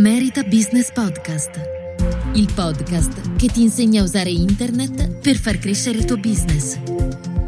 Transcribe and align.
Merita 0.00 0.42
Business 0.44 0.90
Podcast, 0.90 1.50
il 2.32 2.50
podcast 2.54 3.36
che 3.36 3.48
ti 3.48 3.60
insegna 3.60 4.00
a 4.00 4.04
usare 4.04 4.30
internet 4.30 5.18
per 5.18 5.36
far 5.36 5.58
crescere 5.58 5.98
il 5.98 6.06
tuo 6.06 6.16
business. 6.16 6.78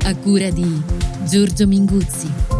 A 0.04 0.14
cura 0.16 0.50
di 0.50 0.82
Giorgio 1.26 1.66
Minguzzi. 1.66 2.51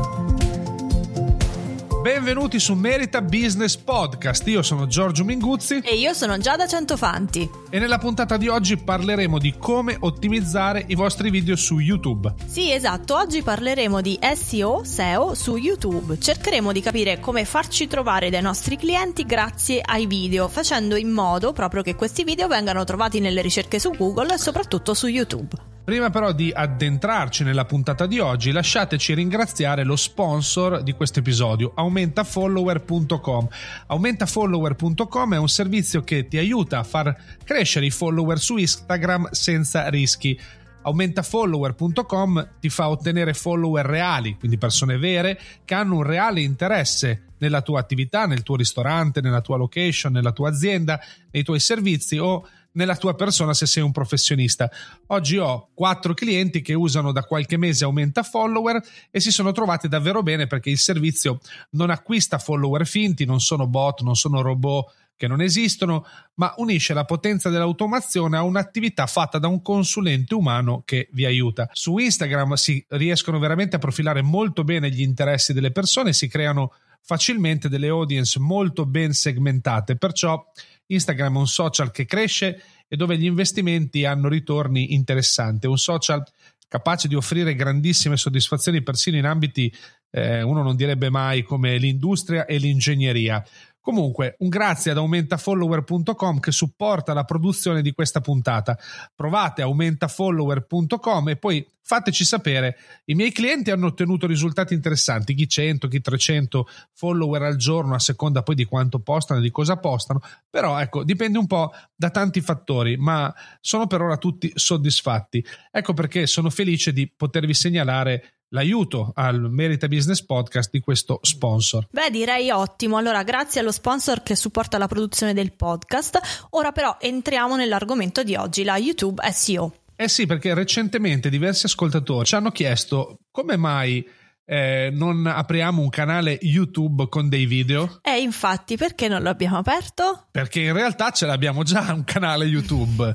Benvenuti 2.03 2.59
su 2.59 2.75
Merita 2.75 3.23
Business 3.23 3.77
Podcast. 3.77 4.45
Io 4.49 4.63
sono 4.63 4.89
Giorgio 4.89 5.23
Minguzzi 5.25 5.79
E 5.85 5.95
io 5.95 6.15
sono 6.15 6.37
Giada 6.37 6.67
Centofanti. 6.67 7.49
e 7.71 7.79
nella 7.79 7.99
puntata 7.99 8.37
di 8.37 8.49
oggi 8.49 8.77
parleremo 8.77 9.39
di 9.39 9.55
come 9.57 9.97
ottimizzare 10.01 10.85
i 10.89 10.97
vostri 10.97 11.31
video 11.31 11.55
su 11.55 11.79
YouTube. 11.79 12.35
Sì, 12.45 12.73
esatto, 12.73 13.15
oggi 13.15 13.43
parleremo 13.43 14.01
di 14.01 14.19
SEO, 14.35 14.83
SEO 14.83 15.35
su 15.35 15.55
YouTube. 15.57 16.19
Cercheremo 16.19 16.73
di 16.73 16.81
capire 16.81 17.21
come 17.21 17.45
farci 17.45 17.87
trovare 17.87 18.31
dai 18.31 18.43
nostri 18.43 18.77
clienti 18.77 19.25
grazie 19.25 19.81
ai 19.81 20.07
video, 20.07 20.49
facendo 20.49 20.97
in 20.97 21.11
modo 21.11 21.53
proprio 21.53 21.83
che 21.83 21.95
questi 21.95 22.25
video 22.25 22.49
vengano 22.49 22.83
trovati 22.83 23.21
nelle 23.21 23.43
ricerche 23.43 23.79
su 23.79 23.91
Google 23.91 24.35
e 24.35 24.39
soprattutto 24.39 24.93
su 24.93 25.07
YouTube. 25.07 25.71
Prima 25.85 26.11
però 26.11 26.31
di 26.31 26.53
addentrarci 26.55 27.43
nella 27.43 27.65
puntata 27.65 28.07
di 28.07 28.21
oggi, 28.21 28.53
lasciateci 28.53 29.15
ringraziare 29.15 29.83
lo 29.83 29.97
sponsor 29.97 30.81
di 30.85 30.93
questo 30.93 31.19
episodio, 31.19 31.73
aumentafollower.com. 31.75 33.49
Aumentafollower.com 33.89 35.35
è 35.35 35.39
un 35.39 35.49
servizio 35.49 36.03
che 36.03 36.29
ti 36.29 36.39
aiuta 36.39 36.79
a 36.79 36.85
far 36.85 37.17
crescere 37.43 37.87
i 37.87 37.91
follower 37.91 38.39
su 38.39 38.59
Instagram 38.59 39.31
senza 39.33 39.89
rischi. 39.89 40.39
Aumentafollower.com 40.83 42.51
ti 42.61 42.69
fa 42.69 42.89
ottenere 42.89 43.35
follower 43.35 43.85
reali, 43.85 44.37
quindi 44.39 44.59
persone 44.59 44.99
vere 44.99 45.37
che 45.65 45.75
hanno 45.75 45.97
un 45.97 46.05
reale 46.05 46.43
interesse 46.43 47.31
nella 47.39 47.61
tua 47.61 47.81
attività, 47.81 48.27
nel 48.27 48.45
tuo 48.45 48.55
ristorante, 48.55 49.21
nella 49.21 49.41
tua 49.41 49.57
location, 49.57 50.13
nella 50.13 50.31
tua 50.31 50.49
azienda, 50.49 51.01
nei 51.33 51.43
tuoi 51.43 51.59
servizi 51.59 52.19
o 52.19 52.47
nella 52.73 52.97
tua 52.97 53.15
persona 53.15 53.55
se 53.55 53.67
sei 53.67 53.83
un 53.83 53.93
professionista. 53.93 54.71
Oggi 55.09 55.39
ho 55.39 55.71
quattro 55.75 56.15
clienti 56.15 56.63
che 56.63 56.75
usano 56.75 57.13
da 57.13 57.25
qualche 57.25 57.57
mese 57.57 57.85
Aumenta 57.85 58.23
Follower 58.23 58.81
e 59.11 59.21
si 59.21 59.31
sono 59.31 59.53
trovati 59.53 59.89
davvero 59.89 60.23
bene 60.23 60.47
perché 60.47 60.71
il 60.71 60.79
servizio 60.79 61.41
non 61.71 61.91
acquista 61.91 62.39
follower 62.39 62.87
finti, 62.87 63.25
non 63.25 63.41
sono 63.41 63.67
bot, 63.67 64.03
non 64.03 64.17
sono 64.17 64.41
robot 64.43 65.01
che 65.23 65.29
non 65.29 65.41
esistono, 65.41 66.05
ma 66.35 66.53
unisce 66.57 66.95
la 66.95 67.05
potenza 67.05 67.49
dell'automazione 67.49 68.37
a 68.37 68.43
un'attività 68.43 69.07
fatta 69.07 69.39
da 69.39 69.47
un 69.47 69.63
consulente 69.63 70.35
umano 70.35 70.83
che 70.85 71.09
vi 71.13 71.25
aiuta. 71.25 71.69
Su 71.71 71.97
Instagram 71.99 72.55
si 72.55 72.85
riescono 72.89 73.39
veramente 73.39 73.77
a 73.77 73.79
profilare 73.79 74.21
molto 74.21 74.65
bene 74.65 74.91
gli 74.91 75.01
interessi 75.01 75.53
delle 75.53 75.71
persone, 75.71 76.13
si 76.13 76.27
creano 76.27 76.73
facilmente 77.03 77.69
delle 77.69 77.89
audience 77.89 78.39
molto 78.39 78.87
ben 78.87 79.13
segmentate, 79.13 79.97
perciò 79.97 80.43
Instagram 80.87 81.37
è 81.37 81.39
un 81.39 81.49
social 81.49 81.91
che 81.91 82.07
cresce 82.07 82.63
e 82.89 82.97
dove 82.97 83.19
gli 83.19 83.25
investimenti 83.25 84.05
hanno 84.05 84.29
ritorni 84.29 84.95
interessanti, 84.95 85.67
un 85.67 85.79
social 85.79 86.25
capace 86.69 87.07
di 87.07 87.15
offrire 87.15 87.55
grandissime 87.55 88.17
soddisfazioni 88.17 88.83
persino 88.83 89.19
in 89.19 89.27
ambiti, 89.27 89.71
eh, 90.11 90.41
uno 90.41 90.63
non 90.63 90.75
direbbe 90.75 91.11
mai, 91.11 91.43
come 91.43 91.77
l'industria 91.77 92.47
e 92.47 92.57
l'ingegneria. 92.57 93.45
Comunque, 93.83 94.37
un 94.39 94.49
grazie 94.49 94.93
ad 94.93 94.99
aumentafollower.com 94.99 96.39
che 96.39 96.53
supporta 96.53 97.13
la 97.13 97.25
produzione 97.25 97.83
di 97.83 97.91
questa 97.91 98.21
puntata. 98.21 98.79
Provate 99.13 99.63
aumentafollower.com 99.63 101.29
e 101.31 101.37
poi 101.37 101.67
fateci 101.83 102.25
sapere. 102.25 102.79
I 103.07 103.15
miei 103.15 103.33
clienti 103.33 103.73
hanno 103.73 103.87
ottenuto 103.87 104.29
risultati 104.29 104.73
interessanti, 104.73 105.35
chi 105.35 105.49
100, 105.49 105.89
chi 105.89 106.01
300 106.01 106.69
follower 106.93 107.43
al 107.43 107.57
giorno, 107.57 107.97
a 107.97 107.99
seconda 107.99 108.45
poi 108.45 108.55
di 108.55 108.67
quanto 108.67 109.01
postano 109.01 109.41
e 109.41 109.43
di 109.43 109.51
cosa 109.51 109.77
postano. 109.77 110.21
Però 110.49 110.79
ecco, 110.79 111.03
dipende 111.03 111.39
un 111.39 111.49
po' 111.49 111.73
da 111.93 112.11
tanti 112.11 112.41
fattori, 112.41 112.97
ma 112.97 113.35
sono 113.61 113.89
per 113.89 114.01
ora 114.01 114.17
tutti 114.17 114.53
soddisfatti. 114.55 115.45
Ecco 115.73 115.93
perché 115.93 116.29
sono 116.29 116.51
felice 116.51 116.93
di 116.93 117.11
potervi 117.11 117.53
segnalare 117.53 118.42
l'aiuto 118.53 119.13
al 119.15 119.51
Merita 119.51 119.89
Business 119.89 120.23
Podcast 120.23 120.71
di 120.71 120.81
questo 120.81 121.19
sponsor. 121.23 121.89
Beh, 121.91 122.11
direi 122.11 122.51
ottimo. 122.51 122.97
Allora, 122.97 123.23
grazie 123.23 123.61
allo 123.61 123.73
sponsor 123.73 124.23
che 124.23 124.37
supporta 124.37 124.79
la 124.79 124.87
produzione 124.87 125.35
del 125.35 125.53
podcast. 125.53 126.47
Ora 126.51 126.73
però 126.73 126.97
entriamo 127.01 127.57
nell'argomento 127.57 128.23
di 128.23 128.35
oggi, 128.35 128.63
la 128.65 128.77
YouTube 128.77 129.23
SEO. 129.31 129.75
Eh 129.97 130.09
sì, 130.09 130.27
perché 130.27 130.55
recentemente 130.55 131.29
diversi 131.29 131.67
ascoltatori 131.67 132.27
ci 132.27 132.35
hanno 132.35 132.51
chiesto 132.51 133.19
come 133.31 133.57
mai 133.57 134.05
eh, 134.45 134.91
non 134.93 135.27
apriamo 135.27 135.81
un 135.81 135.89
canale 135.89 136.39
YouTube 136.43 137.09
con 137.09 137.29
dei 137.29 137.47
video? 137.47 138.01
E 138.03 138.21
infatti, 138.21 138.77
perché 138.77 139.09
non 139.09 139.23
lo 139.23 139.31
abbiamo 139.31 139.59
aperto? 139.59 140.27
Perché 140.31 140.61
in 140.61 140.73
realtà 140.73 141.11
ce 141.11 141.27
l'abbiamo 141.27 141.63
già 141.63 141.93
un 141.93 142.05
canale 142.05 142.45
YouTube, 142.45 143.09
eh, 143.09 143.15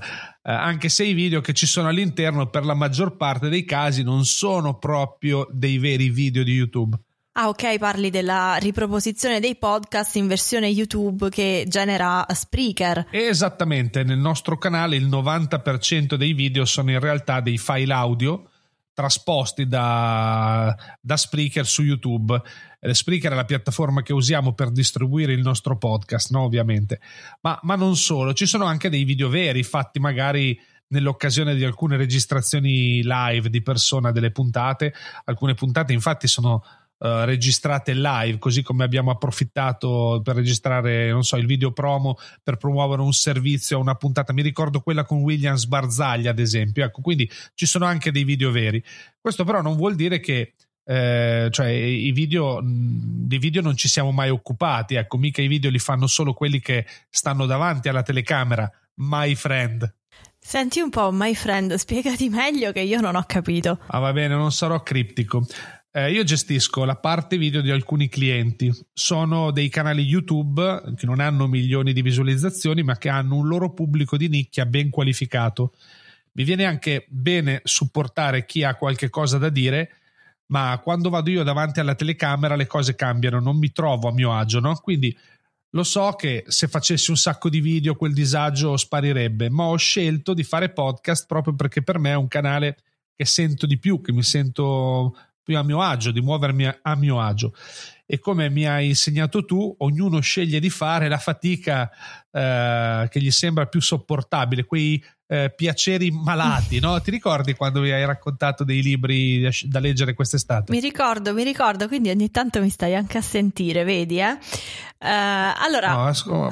anche 0.53 0.90
se 0.90 1.03
i 1.03 1.13
video 1.13 1.41
che 1.41 1.53
ci 1.53 1.66
sono 1.66 1.90
all'interno 1.90 2.50
per 2.50 2.63
la 2.63 2.74
maggior 2.74 3.18
parte 3.18 3.50
dei 3.50 3.66
casi 3.66 4.03
non 4.03 4.25
sono 4.25 4.78
proprio 4.78 5.47
dei 5.52 5.78
veri 5.78 6.09
video 6.09 6.44
di 6.44 6.53
YouTube. 6.53 6.97
Ah, 7.40 7.50
ok, 7.50 7.78
parli 7.78 8.09
della 8.09 8.56
riproposizione 8.59 9.40
dei 9.40 9.57
podcast 9.57 10.16
in 10.16 10.25
versione 10.25 10.68
YouTube 10.69 11.30
che 11.30 11.66
genera 11.68 12.25
Spreaker. 12.28 13.09
Esattamente, 13.12 14.03
nel 14.03 14.18
nostro 14.18 14.57
canale 14.57 14.96
il 14.96 15.07
90% 15.07 16.16
dei 16.16 16.34
video 16.34 16.66
sono 16.66 16.90
in 16.90 17.00
realtà 17.00 17.40
dei 17.40 17.59
file 17.59 17.94
audio 17.94 18.50
trasposti 18.97 19.68
da, 19.68 20.75
da 21.00 21.18
Spreaker 21.18 21.68
su 21.68 21.84
YouTube. 21.84 22.41
Eh, 22.80 22.96
Spreaker 22.96 23.31
è 23.31 23.35
la 23.35 23.46
piattaforma 23.46 24.02
che 24.02 24.12
usiamo 24.12 24.53
per 24.53 24.72
distribuire 24.72 25.34
il 25.34 25.41
nostro 25.41 25.78
podcast, 25.78 26.31
no? 26.31 26.41
ovviamente. 26.41 27.00
Ma, 27.41 27.59
ma 27.62 27.75
non 27.75 27.96
solo, 27.96 28.34
ci 28.34 28.47
sono 28.47 28.66
anche 28.66 28.90
dei 28.90 29.03
video 29.03 29.30
veri 29.30 29.62
fatti 29.62 30.00
magari 30.00 30.59
nell'occasione 30.88 31.53
di 31.53 31.63
alcune 31.63 31.96
registrazioni 31.96 33.03
live 33.03 33.52
di 33.52 33.62
persona 33.62 34.12
delle 34.12 34.31
puntate. 34.31 34.96
Alcune 35.25 35.53
puntate 35.53 35.94
infatti 35.94 36.28
sono 36.28 36.63
Uh, 37.00 37.25
registrate 37.25 37.94
live, 37.94 38.40
così 38.40 38.63
come 38.63 38.84
abbiamo 38.84 39.12
approfittato 39.12 40.19
per 40.24 40.35
registrare, 40.35 41.12
non 41.12 41.24
so, 41.24 41.35
il 41.35 41.46
video 41.46 41.72
promo 41.72 42.18
per 42.41 42.58
promuovere 42.58 43.03
un 43.03 43.13
servizio 43.13 43.78
una 43.78 43.94
puntata. 43.94 44.34
Mi 44.34 44.41
ricordo 44.41 44.80
quella 44.80 45.03
con 45.03 45.19
Williams 45.19 45.66
Barzaglia, 45.68 46.31
ad 46.31 46.40
esempio. 46.40 46.84
Ecco, 46.84 47.02
quindi 47.02 47.30
ci 47.53 47.68
sono 47.68 47.86
anche 47.86 48.12
dei 48.12 48.24
video 48.24 48.50
veri. 48.50 48.84
Questo 49.22 49.44
però 49.44 49.62
non 49.62 49.75
vuol 49.75 49.94
dire 49.94 50.19
che 50.19 50.53
eh, 50.90 51.50
cioè 51.52 51.68
i 51.68 52.12
video 52.13 52.62
di 52.63 53.38
video 53.38 53.62
non 53.62 53.75
ci 53.75 53.90
siamo 53.90 54.12
mai 54.13 54.30
occupati 54.30 54.96
ecco 54.96 55.18
mica 55.18 55.41
i 55.41 55.47
video 55.47 55.69
li 55.69 55.80
fanno 55.80 56.07
solo 56.07 56.34
quelli 56.34 56.62
che 56.62 56.86
stanno 57.09 57.46
davanti 57.46 57.90
alla 57.90 58.03
telecamera 58.03 58.72
my 58.96 59.36
friend 59.36 59.94
Senti 60.40 60.80
un 60.80 60.90
po', 60.90 61.12
my 61.12 61.34
friend, 61.34 61.74
spiegati 61.74 62.30
meglio 62.30 62.72
che 62.72 62.80
io 62.80 63.02
non 63.02 63.16
ho 63.16 63.24
capito. 63.28 63.80
ah 63.88 64.00
va 64.00 64.13
bene 64.13 64.34
non 64.34 64.53
sarò 64.53 64.81
criptico 64.81 65.46
eh, 65.97 66.12
io 66.12 66.24
gestisco 66.24 66.85
la 66.85 66.96
parte 66.96 67.40
video 67.40 67.59
di 67.62 67.72
alcuni 67.72 68.08
clienti. 68.08 68.72
Sono 68.94 69.50
dei 69.50 69.68
canali 69.68 70.03
YouTube 70.03 70.94
che 70.96 71.08
non 71.08 71.19
hanno 71.19 71.47
milioni 71.47 71.91
di 71.91 72.03
visualizzazioni, 72.03 72.84
ma 72.84 73.00
che 73.00 73.09
hanno 73.09 73.38
un 73.38 73.47
loro 73.47 73.74
pubblico 73.74 74.16
di 74.16 74.28
nicchia 74.28 74.68
ben 74.68 74.91
qualificato. 74.91 75.74
Mi 76.34 76.44
viene 76.44 76.66
anche 76.66 77.07
bene 77.09 77.62
supportare 77.63 78.46
chi 78.46 78.63
ha 78.63 78.75
qualche 78.75 79.09
cosa 79.09 79.40
da 79.40 79.50
dire, 79.50 79.90
ma 80.47 80.80
quando 80.84 81.09
vado 81.09 81.31
io 81.31 81.41
davanti 81.41 81.80
alla 81.80 81.96
telecamera 81.96 82.56
le 82.56 82.68
cose 82.68 82.94
cambiano, 82.94 83.40
non 83.40 83.57
mi 83.57 83.72
trovo 83.72 84.07
a 84.07 84.13
mio 84.13 84.34
agio, 84.34 84.59
no? 84.59 84.75
Quindi 84.75 85.18
lo 85.72 85.84
so 85.84 86.12
che 86.12 86.44
se 86.46 86.68
facessi 86.68 87.09
un 87.09 87.18
sacco 87.18 87.50
di 87.50 87.59
video 87.59 87.96
quel 87.96 88.13
disagio 88.13 88.78
sparirebbe, 88.78 89.50
ma 89.50 89.63
ho 89.63 89.78
scelto 89.78 90.36
di 90.36 90.44
fare 90.44 90.69
podcast 90.69 91.25
proprio 91.25 91.56
perché 91.56 91.81
per 91.81 91.97
me 91.97 92.12
è 92.12 92.16
un 92.16 92.28
canale 92.28 92.78
che 93.16 93.25
sento 93.25 93.66
di 93.66 93.80
più, 93.80 94.00
che 94.00 94.12
mi 94.12 94.22
sento 94.22 95.16
più 95.47 95.58
a 95.58 95.63
mio 95.63 95.81
agio, 95.81 96.12
di 96.12 96.19
muovermi 96.19 96.69
a 96.81 96.96
mio 96.97 97.22
agio. 97.22 97.53
E 98.06 98.19
come 98.19 98.50
mi 98.50 98.68
hai 98.68 98.89
insegnato 98.89 99.45
tu, 99.45 99.74
ognuno 99.77 100.19
sceglie 100.19 100.60
di 100.60 100.69
fare 100.69 101.07
la 101.07 101.18
fatica 101.18 101.89
eh, 102.30 103.07
che 103.10 103.21
gli 103.21 103.31
sembra 103.31 103.66
più 103.66 103.80
sopportabile, 103.80 104.66
quei 104.66 105.01
eh, 105.27 105.51
piaceri 105.53 106.09
malati, 106.09 106.79
no? 106.79 107.00
Ti 107.01 107.12
ricordi 107.12 107.53
quando 107.53 107.81
mi 107.81 107.91
hai 107.91 108.06
raccontato 108.06 108.63
dei 108.63 108.81
libri 108.81 109.50
da 109.65 109.79
leggere 109.79 110.13
quest'estate? 110.13 110.71
Mi 110.71 110.79
ricordo, 110.79 111.33
mi 111.33 111.44
ricordo, 111.44 111.88
quindi 111.88 112.09
ogni 112.09 112.31
tanto 112.31 112.62
mi 112.62 112.69
stai 112.69 112.95
anche 112.95 113.18
a 113.18 113.21
sentire, 113.21 113.83
vedi, 113.83 114.19
eh? 114.19 114.38
Uh, 115.00 115.53
allora, 115.59 116.06
no, 116.06 116.13
scusa, 116.13 116.50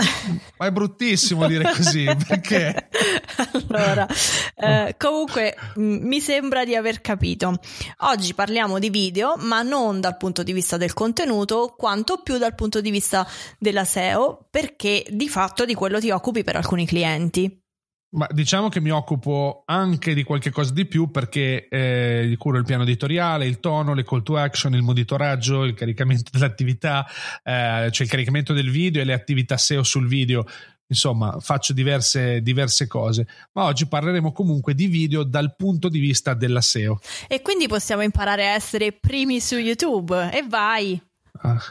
ma 0.59 0.67
è 0.67 0.71
bruttissimo 0.71 1.47
dire 1.47 1.71
così 1.75 2.05
perché 2.27 2.89
allora, 3.67 4.05
uh, 4.05 4.93
comunque 4.97 5.55
mh, 5.73 5.81
mi 5.81 6.19
sembra 6.19 6.63
di 6.63 6.75
aver 6.75 7.01
capito. 7.01 7.57
Oggi 7.99 8.35
parliamo 8.35 8.77
di 8.77 8.91
video, 8.91 9.35
ma 9.37 9.63
non 9.63 9.99
dal 9.99 10.17
punto 10.17 10.43
di 10.43 10.53
vista 10.53 10.77
del 10.77 10.93
contenuto, 10.93 11.73
quanto 11.75 12.21
più 12.21 12.37
dal 12.37 12.53
punto 12.53 12.81
di 12.81 12.91
vista 12.91 13.25
della 13.57 13.85
SEO, 13.85 14.47
perché 14.51 15.03
di 15.09 15.27
fatto 15.27 15.65
di 15.65 15.73
quello 15.73 15.99
ti 15.99 16.11
occupi 16.11 16.43
per 16.43 16.57
alcuni 16.57 16.85
clienti. 16.85 17.63
Ma 18.15 18.27
diciamo 18.31 18.69
che 18.69 18.79
mi 18.79 18.91
occupo 18.91 19.63
anche 19.65 20.13
di 20.13 20.23
qualche 20.23 20.49
cosa 20.49 20.71
di 20.71 20.85
più 20.85 21.11
perché 21.11 21.67
eh, 21.67 22.33
curo 22.37 22.57
il 22.57 22.63
piano 22.63 22.83
editoriale, 22.83 23.45
il 23.45 23.59
tono, 23.59 23.93
le 23.93 24.05
call 24.05 24.23
to 24.23 24.37
action, 24.37 24.73
il 24.73 24.83
monitoraggio, 24.83 25.65
il 25.65 25.73
caricamento 25.73 26.29
dell'attività, 26.33 27.05
eh, 27.43 27.89
cioè 27.91 28.05
il 28.05 28.09
caricamento 28.09 28.53
del 28.53 28.69
video 28.71 29.01
e 29.01 29.05
le 29.05 29.11
attività 29.11 29.57
SEO 29.57 29.83
sul 29.83 30.07
video. 30.07 30.45
Insomma, 30.87 31.39
faccio 31.41 31.73
diverse, 31.73 32.41
diverse 32.41 32.87
cose, 32.87 33.27
ma 33.53 33.65
oggi 33.65 33.87
parleremo 33.87 34.31
comunque 34.31 34.75
di 34.75 34.87
video 34.87 35.23
dal 35.23 35.55
punto 35.55 35.89
di 35.89 35.99
vista 35.99 36.33
della 36.33 36.61
SEO. 36.61 36.99
E 37.27 37.41
quindi 37.41 37.67
possiamo 37.67 38.01
imparare 38.01 38.47
a 38.47 38.53
essere 38.53 38.93
primi 38.93 39.41
su 39.41 39.57
YouTube. 39.57 40.31
E 40.31 40.45
vai! 40.47 41.01
Ah. 41.41 41.61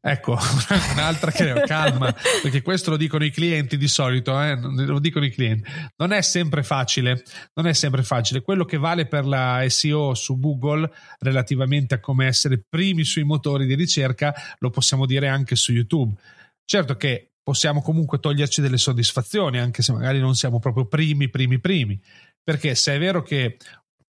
Ecco, 0.00 0.38
un'altra 0.94 1.32
che 1.32 1.64
calma, 1.66 2.14
perché 2.42 2.62
questo 2.62 2.90
lo 2.90 2.96
dicono 2.96 3.24
i 3.24 3.30
clienti 3.30 3.76
di 3.76 3.88
solito, 3.88 4.40
eh? 4.40 4.56
lo 4.56 5.00
dicono 5.00 5.24
i 5.24 5.30
clienti. 5.30 5.68
Non 5.96 6.12
è 6.12 6.20
sempre 6.22 6.62
facile, 6.62 7.24
non 7.54 7.66
è 7.66 7.72
sempre 7.72 8.04
facile. 8.04 8.42
Quello 8.42 8.64
che 8.64 8.76
vale 8.78 9.06
per 9.06 9.26
la 9.26 9.64
SEO 9.68 10.14
su 10.14 10.38
Google 10.38 10.88
relativamente 11.18 11.96
a 11.96 12.00
come 12.00 12.26
essere 12.26 12.62
primi 12.66 13.04
sui 13.04 13.24
motori 13.24 13.66
di 13.66 13.74
ricerca, 13.74 14.32
lo 14.58 14.70
possiamo 14.70 15.04
dire 15.04 15.26
anche 15.26 15.56
su 15.56 15.72
YouTube. 15.72 16.14
Certo 16.64 16.96
che 16.96 17.32
possiamo 17.42 17.82
comunque 17.82 18.20
toglierci 18.20 18.60
delle 18.60 18.76
soddisfazioni, 18.76 19.58
anche 19.58 19.82
se 19.82 19.92
magari 19.92 20.20
non 20.20 20.34
siamo 20.36 20.60
proprio 20.60 20.86
primi, 20.86 21.28
primi, 21.28 21.58
primi. 21.58 22.00
Perché 22.42 22.74
se 22.76 22.94
è 22.94 22.98
vero 22.98 23.22
che 23.22 23.56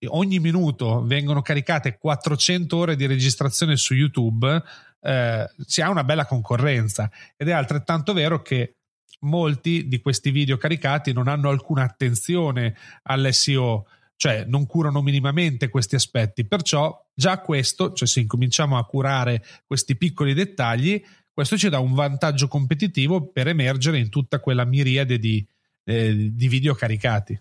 ogni 0.08 0.40
minuto 0.40 1.04
vengono 1.04 1.42
caricate 1.42 1.98
400 1.98 2.78
ore 2.78 2.96
di 2.96 3.06
registrazione 3.06 3.76
su 3.76 3.94
YouTube, 3.96 4.64
eh, 5.02 5.50
si 5.66 5.82
ha 5.82 5.90
una 5.90 6.04
bella 6.04 6.26
concorrenza 6.26 7.10
ed 7.36 7.48
è 7.48 7.52
altrettanto 7.52 8.14
vero 8.14 8.42
che 8.42 8.76
molti 9.22 9.88
di 9.88 10.00
questi 10.00 10.32
video 10.32 10.58
caricati 10.58 11.14
non 11.14 11.28
hanno 11.28 11.50
alcuna 11.50 11.84
attenzione 11.84 12.76
all'SEO, 13.04 13.86
cioè 14.16 14.46
non 14.46 14.66
curano 14.66 15.02
minimamente 15.02 15.70
questi 15.70 15.96
aspetti. 15.96 16.46
Perciò 16.46 16.98
già 17.14 17.40
questo, 17.40 17.94
cioè 17.94 18.08
se 18.08 18.22
incominciamo 18.22 18.78
a 18.78 18.86
curare 18.86 19.44
questi 19.66 19.96
piccoli 19.96 20.34
dettagli, 20.34 21.02
questo 21.32 21.58
ci 21.58 21.70
dà 21.70 21.80
un 21.80 21.94
vantaggio 21.94 22.48
competitivo 22.48 23.28
per 23.28 23.48
emergere 23.48 23.98
in 23.98 24.10
tutta 24.10 24.40
quella 24.40 24.66
miriade 24.66 25.20
di, 25.20 25.46
eh, 25.86 26.32
di 26.34 26.48
video 26.48 26.76
caricati. 26.76 27.38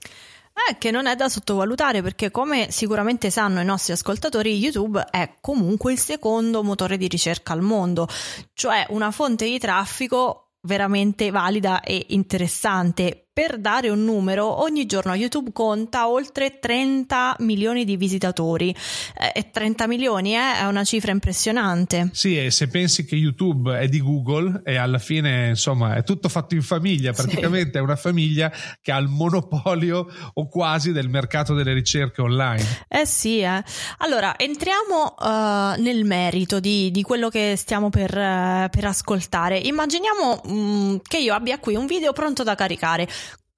Che 0.76 0.90
non 0.90 1.06
è 1.06 1.16
da 1.16 1.28
sottovalutare 1.28 2.02
perché 2.02 2.30
come 2.30 2.70
sicuramente 2.70 3.30
sanno 3.30 3.60
i 3.60 3.64
nostri 3.64 3.94
ascoltatori, 3.94 4.58
YouTube 4.58 5.06
è 5.10 5.36
comunque 5.40 5.92
il 5.92 5.98
secondo 5.98 6.62
motore 6.62 6.98
di 6.98 7.08
ricerca 7.08 7.54
al 7.54 7.62
mondo, 7.62 8.06
cioè 8.52 8.86
una 8.90 9.10
fonte 9.10 9.46
di 9.46 9.58
traffico 9.58 10.50
veramente 10.62 11.30
valida 11.30 11.80
e 11.80 12.06
interessante 12.08 13.27
per 13.38 13.60
dare 13.60 13.88
un 13.88 14.02
numero, 14.02 14.62
ogni 14.62 14.84
giorno 14.84 15.14
YouTube 15.14 15.52
conta 15.52 16.08
oltre 16.08 16.58
30 16.58 17.36
milioni 17.38 17.84
di 17.84 17.96
visitatori 17.96 18.74
eh, 19.16 19.30
e 19.32 19.50
30 19.52 19.86
milioni 19.86 20.34
eh, 20.34 20.56
è 20.58 20.64
una 20.64 20.82
cifra 20.82 21.12
impressionante. 21.12 22.10
Sì, 22.14 22.36
e 22.36 22.50
se 22.50 22.66
pensi 22.66 23.04
che 23.04 23.14
YouTube 23.14 23.78
è 23.78 23.86
di 23.86 24.00
Google 24.00 24.62
e 24.64 24.74
alla 24.74 24.98
fine 24.98 25.50
insomma 25.50 25.94
è 25.94 26.02
tutto 26.02 26.28
fatto 26.28 26.56
in 26.56 26.62
famiglia, 26.62 27.12
praticamente 27.12 27.70
sì. 27.74 27.78
è 27.78 27.80
una 27.80 27.94
famiglia 27.94 28.50
che 28.82 28.90
ha 28.90 28.98
il 28.98 29.06
monopolio 29.06 30.08
o 30.32 30.48
quasi 30.48 30.90
del 30.90 31.08
mercato 31.08 31.54
delle 31.54 31.74
ricerche 31.74 32.20
online. 32.20 32.64
Eh 32.88 33.06
sì, 33.06 33.38
eh. 33.38 33.62
allora 33.98 34.36
entriamo 34.36 35.14
uh, 35.16 35.80
nel 35.80 36.04
merito 36.04 36.58
di, 36.58 36.90
di, 36.90 37.02
quello 37.02 37.28
che 37.28 37.54
stiamo 37.56 37.88
per, 37.88 38.10
uh, 38.10 38.68
per 38.68 38.84
ascoltare. 38.84 39.58
Immaginiamo 39.58 40.40
um, 40.46 41.00
che 41.06 41.18
io 41.18 41.34
abbia 41.34 41.60
qui 41.60 41.76
un 41.76 41.86
video 41.86 42.12
pronto 42.12 42.42
da 42.42 42.56
caricare 42.56 43.06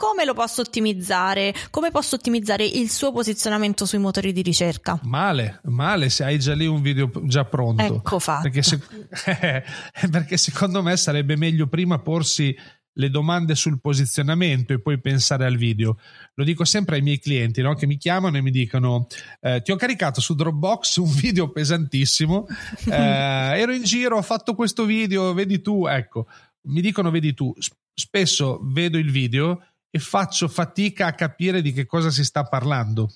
come 0.01 0.25
lo 0.25 0.33
posso 0.33 0.63
ottimizzare? 0.63 1.55
Come 1.69 1.91
posso 1.91 2.15
ottimizzare 2.15 2.65
il 2.65 2.91
suo 2.91 3.13
posizionamento 3.13 3.85
sui 3.85 3.99
motori 3.99 4.33
di 4.33 4.41
ricerca? 4.41 4.99
Male, 5.03 5.61
male 5.65 6.09
se 6.09 6.25
hai 6.25 6.39
già 6.39 6.55
lì 6.55 6.65
un 6.65 6.81
video 6.81 7.11
già 7.25 7.45
pronto. 7.45 7.83
Ecco 7.83 8.19
fatto. 8.19 8.49
Perché, 8.49 8.63
se, 8.63 8.81
perché 10.11 10.39
secondo 10.39 10.83
me 10.83 10.97
sarebbe 10.97 11.37
meglio 11.37 11.67
prima 11.67 11.99
porsi 11.99 12.57
le 12.95 13.11
domande 13.11 13.55
sul 13.55 13.79
posizionamento 13.79 14.73
e 14.73 14.81
poi 14.81 14.99
pensare 14.99 15.45
al 15.45 15.57
video. 15.57 15.99
Lo 16.33 16.45
dico 16.45 16.65
sempre 16.65 16.97
ai 16.97 17.03
miei 17.03 17.19
clienti 17.19 17.61
no? 17.61 17.75
che 17.75 17.87
mi 17.87 17.99
chiamano 17.99 18.39
e 18.39 18.41
mi 18.41 18.51
dicono: 18.51 19.07
eh, 19.43 19.61
Ti 19.61 19.71
ho 19.71 19.77
caricato 19.77 20.23
su 20.23 20.35
Dropbox 20.35 20.97
un 21.05 21.13
video 21.13 21.51
pesantissimo. 21.51 22.47
Eh, 22.87 23.61
ero 23.61 23.75
in 23.75 23.83
giro, 23.83 24.17
ho 24.17 24.23
fatto 24.23 24.55
questo 24.55 24.87
video, 24.87 25.35
vedi 25.35 25.61
tu. 25.61 25.87
Ecco, 25.87 26.27
mi 26.69 26.81
dicono: 26.81 27.11
Vedi 27.11 27.35
tu. 27.35 27.55
Spesso 27.93 28.61
vedo 28.63 28.97
il 28.97 29.11
video 29.11 29.63
e 29.91 29.99
faccio 29.99 30.49
fatica 30.49 31.07
a 31.07 31.15
capire 31.15 31.63
di 31.63 31.73
che 31.73 31.87
cosa 31.87 32.11
si 32.11 32.25
sta 32.25 32.45
parlando. 32.45 33.13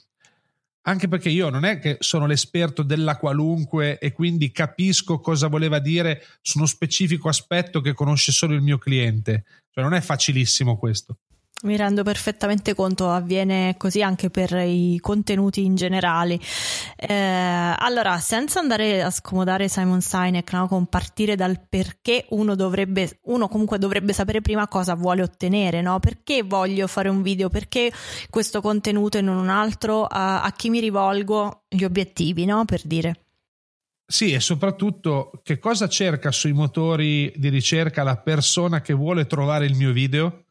Anche 0.87 1.09
perché 1.09 1.31
io 1.31 1.49
non 1.49 1.65
è 1.65 1.79
che 1.79 1.97
sono 2.00 2.26
l'esperto 2.26 2.82
della 2.82 3.17
qualunque 3.17 3.99
e 3.99 4.12
quindi 4.12 4.50
capisco 4.50 5.19
cosa 5.19 5.47
voleva 5.47 5.79
dire 5.79 6.23
su 6.43 6.59
uno 6.59 6.67
specifico 6.67 7.29
aspetto 7.29 7.81
che 7.81 7.94
conosce 7.94 8.32
solo 8.32 8.55
il 8.55 8.61
mio 8.61 8.76
cliente. 8.76 9.44
Cioè 9.71 9.82
non 9.82 9.94
è 9.94 10.00
facilissimo 10.03 10.76
questo. 10.76 11.19
Mi 11.62 11.78
rendo 11.78 12.02
perfettamente 12.02 12.74
conto, 12.74 13.08
avviene 13.08 13.76
così 13.78 14.02
anche 14.02 14.28
per 14.28 14.52
i 14.52 14.98
contenuti 15.00 15.64
in 15.64 15.76
generale. 15.76 16.38
Eh, 16.96 17.14
allora, 17.14 18.18
senza 18.18 18.60
andare 18.60 19.02
a 19.02 19.10
scomodare 19.10 19.68
Simon 19.68 20.02
Sinek, 20.02 20.52
no, 20.52 20.68
con 20.68 20.86
partire 20.86 21.36
dal 21.36 21.58
perché 21.66 22.26
uno 22.30 22.54
dovrebbe, 22.54 23.20
uno 23.22 23.48
comunque 23.48 23.78
dovrebbe 23.78 24.12
sapere 24.12 24.42
prima 24.42 24.68
cosa 24.68 24.94
vuole 24.94 25.22
ottenere, 25.22 25.80
no? 25.80 26.00
Perché 26.00 26.42
voglio 26.42 26.86
fare 26.86 27.08
un 27.08 27.22
video, 27.22 27.48
perché 27.48 27.90
questo 28.28 28.60
contenuto 28.60 29.16
e 29.16 29.22
non 29.22 29.36
un 29.36 29.48
altro, 29.48 30.04
a, 30.04 30.42
a 30.42 30.52
chi 30.52 30.68
mi 30.68 30.80
rivolgo, 30.80 31.62
gli 31.68 31.84
obiettivi, 31.84 32.44
no? 32.44 32.66
Per 32.66 32.82
dire. 32.84 33.20
Sì, 34.06 34.32
e 34.32 34.40
soprattutto 34.40 35.40
che 35.42 35.58
cosa 35.58 35.88
cerca 35.88 36.30
sui 36.30 36.52
motori 36.52 37.32
di 37.36 37.48
ricerca 37.48 38.02
la 38.02 38.18
persona 38.18 38.82
che 38.82 38.92
vuole 38.92 39.26
trovare 39.26 39.64
il 39.64 39.76
mio 39.76 39.92
video? 39.92 40.44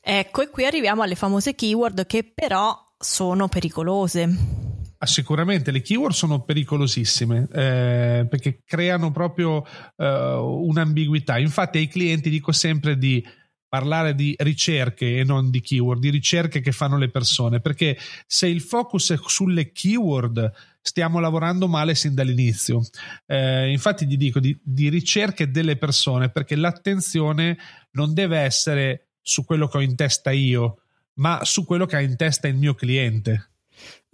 Ecco, 0.00 0.42
e 0.42 0.50
qui 0.50 0.64
arriviamo 0.64 1.02
alle 1.02 1.14
famose 1.14 1.54
keyword 1.54 2.06
che 2.06 2.30
però 2.34 2.76
sono 2.98 3.48
pericolose. 3.48 4.70
Ah, 4.98 5.06
sicuramente 5.06 5.72
le 5.72 5.82
keyword 5.82 6.14
sono 6.14 6.44
pericolosissime 6.44 7.48
eh, 7.52 8.26
perché 8.28 8.62
creano 8.64 9.10
proprio 9.10 9.64
eh, 9.96 10.06
un'ambiguità. 10.06 11.38
Infatti 11.38 11.78
ai 11.78 11.88
clienti 11.88 12.30
dico 12.30 12.52
sempre 12.52 12.96
di 12.96 13.24
parlare 13.72 14.14
di 14.14 14.34
ricerche 14.38 15.16
e 15.16 15.24
non 15.24 15.50
di 15.50 15.60
keyword, 15.60 15.98
di 15.98 16.10
ricerche 16.10 16.60
che 16.60 16.72
fanno 16.72 16.98
le 16.98 17.08
persone, 17.08 17.60
perché 17.60 17.96
se 18.26 18.46
il 18.46 18.60
focus 18.60 19.12
è 19.12 19.16
sulle 19.24 19.72
keyword 19.72 20.52
stiamo 20.82 21.20
lavorando 21.20 21.68
male 21.68 21.94
sin 21.94 22.14
dall'inizio. 22.14 22.82
Eh, 23.26 23.70
infatti 23.70 24.06
gli 24.06 24.16
dico 24.16 24.40
di, 24.40 24.56
di 24.62 24.88
ricerche 24.88 25.50
delle 25.50 25.76
persone 25.76 26.28
perché 26.28 26.54
l'attenzione 26.54 27.56
non 27.92 28.12
deve 28.12 28.38
essere 28.38 29.11
su 29.22 29.44
quello 29.44 29.68
che 29.68 29.78
ho 29.78 29.80
in 29.80 29.94
testa 29.96 30.30
io, 30.30 30.80
ma 31.14 31.44
su 31.44 31.64
quello 31.64 31.86
che 31.86 31.96
ha 31.96 32.00
in 32.00 32.16
testa 32.16 32.48
il 32.48 32.56
mio 32.56 32.74
cliente. 32.74 33.50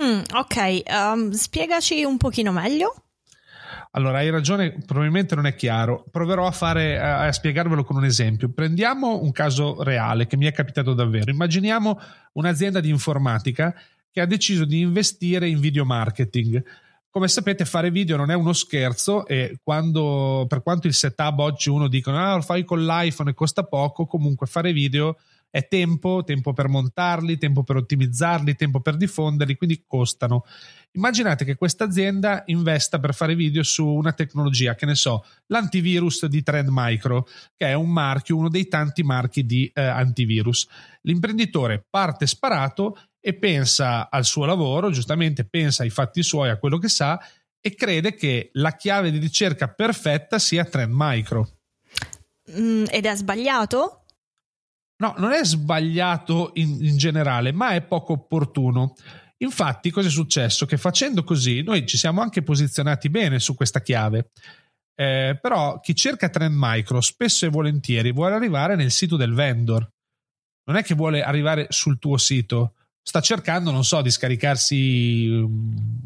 Mm, 0.02 0.20
ok, 0.32 0.82
um, 0.90 1.30
spiegaci 1.30 2.04
un 2.04 2.16
pochino 2.16 2.52
meglio. 2.52 2.94
Allora, 3.92 4.18
hai 4.18 4.30
ragione, 4.30 4.78
probabilmente 4.84 5.34
non 5.34 5.46
è 5.46 5.54
chiaro. 5.54 6.04
Proverò 6.10 6.46
a, 6.46 6.50
fare, 6.50 7.00
a, 7.00 7.26
a 7.26 7.32
spiegarvelo 7.32 7.84
con 7.84 7.96
un 7.96 8.04
esempio. 8.04 8.50
Prendiamo 8.50 9.22
un 9.22 9.32
caso 9.32 9.82
reale 9.82 10.26
che 10.26 10.36
mi 10.36 10.46
è 10.46 10.52
capitato 10.52 10.92
davvero. 10.92 11.30
Immaginiamo 11.30 11.98
un'azienda 12.34 12.80
di 12.80 12.90
informatica 12.90 13.74
che 14.10 14.20
ha 14.20 14.26
deciso 14.26 14.64
di 14.64 14.80
investire 14.80 15.48
in 15.48 15.58
video 15.58 15.84
marketing 15.84 16.62
come 17.10 17.28
sapete 17.28 17.64
fare 17.64 17.90
video 17.90 18.16
non 18.16 18.30
è 18.30 18.34
uno 18.34 18.52
scherzo 18.52 19.26
e 19.26 19.58
quando, 19.62 20.44
per 20.48 20.62
quanto 20.62 20.86
il 20.86 20.94
setup 20.94 21.38
oggi 21.38 21.70
uno 21.70 21.88
dicono 21.88 22.18
ah, 22.18 22.36
lo 22.36 22.42
fai 22.42 22.64
con 22.64 22.84
l'iPhone 22.84 23.30
e 23.30 23.34
costa 23.34 23.64
poco, 23.64 24.06
comunque 24.06 24.46
fare 24.46 24.72
video 24.72 25.16
è 25.50 25.66
tempo, 25.66 26.22
tempo 26.24 26.52
per 26.52 26.68
montarli, 26.68 27.38
tempo 27.38 27.62
per 27.62 27.76
ottimizzarli, 27.76 28.54
tempo 28.54 28.80
per 28.80 28.96
diffonderli, 28.96 29.56
quindi 29.56 29.82
costano. 29.86 30.44
Immaginate 30.92 31.44
che 31.44 31.54
questa 31.54 31.84
azienda 31.84 32.42
investa 32.46 32.98
per 32.98 33.14
fare 33.14 33.34
video 33.34 33.62
su 33.62 33.86
una 33.86 34.12
tecnologia, 34.12 34.74
che 34.74 34.86
ne 34.86 34.94
so, 34.94 35.24
l'antivirus 35.46 36.26
di 36.26 36.42
Trend 36.42 36.68
Micro, 36.70 37.26
che 37.56 37.66
è 37.66 37.72
un 37.72 37.90
marchio, 37.90 38.36
uno 38.36 38.50
dei 38.50 38.68
tanti 38.68 39.02
marchi 39.02 39.46
di 39.46 39.70
eh, 39.72 39.82
antivirus. 39.82 40.68
L'imprenditore 41.02 41.84
parte 41.88 42.26
sparato 42.26 42.98
e 43.28 43.34
pensa 43.34 44.08
al 44.08 44.24
suo 44.24 44.46
lavoro, 44.46 44.90
giustamente 44.90 45.44
pensa 45.44 45.82
ai 45.82 45.90
fatti 45.90 46.22
suoi, 46.22 46.48
a 46.48 46.56
quello 46.56 46.78
che 46.78 46.88
sa 46.88 47.20
e 47.60 47.74
crede 47.74 48.14
che 48.14 48.48
la 48.54 48.74
chiave 48.74 49.10
di 49.10 49.18
ricerca 49.18 49.68
perfetta 49.68 50.38
sia 50.38 50.64
Trend 50.64 50.94
Micro. 50.96 51.58
Mm, 52.58 52.86
ed 52.88 53.04
è 53.04 53.14
sbagliato? 53.14 54.04
No, 55.02 55.12
non 55.18 55.32
è 55.32 55.44
sbagliato 55.44 56.52
in, 56.54 56.82
in 56.82 56.96
generale, 56.96 57.52
ma 57.52 57.72
è 57.72 57.82
poco 57.82 58.14
opportuno. 58.14 58.94
Infatti, 59.36 59.90
cosa 59.90 60.08
è 60.08 60.10
successo? 60.10 60.64
Che 60.64 60.78
facendo 60.78 61.22
così 61.22 61.60
noi 61.60 61.86
ci 61.86 61.98
siamo 61.98 62.22
anche 62.22 62.42
posizionati 62.42 63.10
bene 63.10 63.40
su 63.40 63.54
questa 63.54 63.82
chiave. 63.82 64.30
Eh, 64.94 65.38
però 65.38 65.80
chi 65.80 65.94
cerca 65.94 66.30
Trend 66.30 66.54
Micro 66.56 67.02
spesso 67.02 67.44
e 67.44 67.50
volentieri 67.50 68.10
vuole 68.10 68.36
arrivare 68.36 68.74
nel 68.74 68.90
sito 68.90 69.16
del 69.16 69.34
vendor 69.34 69.86
non 70.68 70.76
è 70.76 70.82
che 70.82 70.94
vuole 70.94 71.22
arrivare 71.22 71.66
sul 71.70 71.98
tuo 71.98 72.18
sito, 72.18 72.74
sta 73.08 73.22
cercando, 73.22 73.70
non 73.70 73.84
so, 73.84 74.02
di 74.02 74.10
scaricarsi 74.10 75.28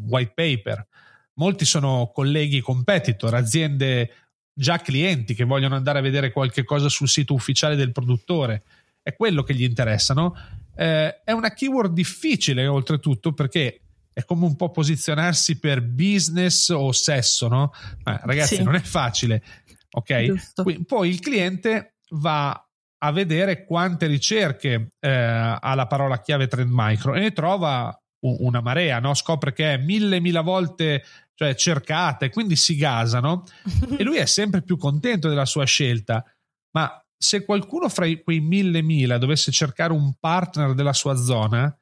white 0.07 0.31
paper. 0.33 0.87
Molti 1.33 1.65
sono 1.65 2.09
colleghi 2.13 2.61
competitor, 2.61 3.33
aziende 3.33 4.09
già 4.53 4.77
clienti 4.77 5.33
che 5.33 5.43
vogliono 5.43 5.75
andare 5.75 5.99
a 5.99 6.01
vedere 6.01 6.31
qualche 6.31 6.63
cosa 6.63 6.87
sul 6.87 7.09
sito 7.09 7.33
ufficiale 7.33 7.75
del 7.75 7.91
produttore. 7.91 8.63
È 9.01 9.13
quello 9.17 9.43
che 9.43 9.53
gli 9.53 9.63
interessa, 9.63 10.13
no? 10.13 10.33
Eh, 10.77 11.23
è 11.25 11.33
una 11.33 11.51
keyword 11.51 11.91
difficile 11.91 12.67
oltretutto 12.67 13.33
perché 13.33 13.81
è 14.13 14.23
come 14.23 14.45
un 14.45 14.55
po' 14.55 14.71
posizionarsi 14.71 15.59
per 15.59 15.81
business 15.81 16.69
o 16.69 16.93
sesso, 16.93 17.49
no? 17.49 17.73
Ma 18.05 18.21
ragazzi, 18.23 18.55
sì. 18.55 18.63
non 18.63 18.75
è 18.75 18.81
facile, 18.81 19.43
ok? 19.91 20.53
Quindi, 20.63 20.85
poi 20.85 21.09
il 21.09 21.19
cliente 21.19 21.95
va 22.11 22.65
a 23.03 23.11
vedere 23.11 23.65
quante 23.65 24.07
ricerche 24.07 24.93
eh, 24.99 25.09
ha 25.09 25.75
la 25.75 25.87
parola 25.87 26.21
chiave 26.21 26.47
Trend 26.47 26.71
Micro 26.71 27.13
e 27.13 27.19
ne 27.19 27.33
trova 27.33 27.95
una 28.25 28.61
marea, 28.61 28.99
no? 28.99 29.13
scopre 29.13 29.51
che 29.51 29.73
è 29.73 29.77
mille, 29.77 30.21
mille 30.21 30.41
volte 30.41 31.03
cioè, 31.35 31.55
cercata 31.55 32.25
e 32.25 32.29
quindi 32.29 32.55
si 32.55 32.77
gasa, 32.77 33.19
no? 33.19 33.43
e 33.97 34.03
lui 34.03 34.17
è 34.17 34.25
sempre 34.25 34.61
più 34.61 34.77
contento 34.77 35.27
della 35.27 35.45
sua 35.45 35.65
scelta. 35.65 36.23
Ma 36.71 36.97
se 37.17 37.43
qualcuno 37.43 37.89
fra 37.89 38.07
quei 38.23 38.39
mille 38.39 38.81
mila 38.81 39.17
dovesse 39.17 39.51
cercare 39.51 39.91
un 39.91 40.13
partner 40.17 40.73
della 40.73 40.93
sua 40.93 41.15
zona, 41.15 41.75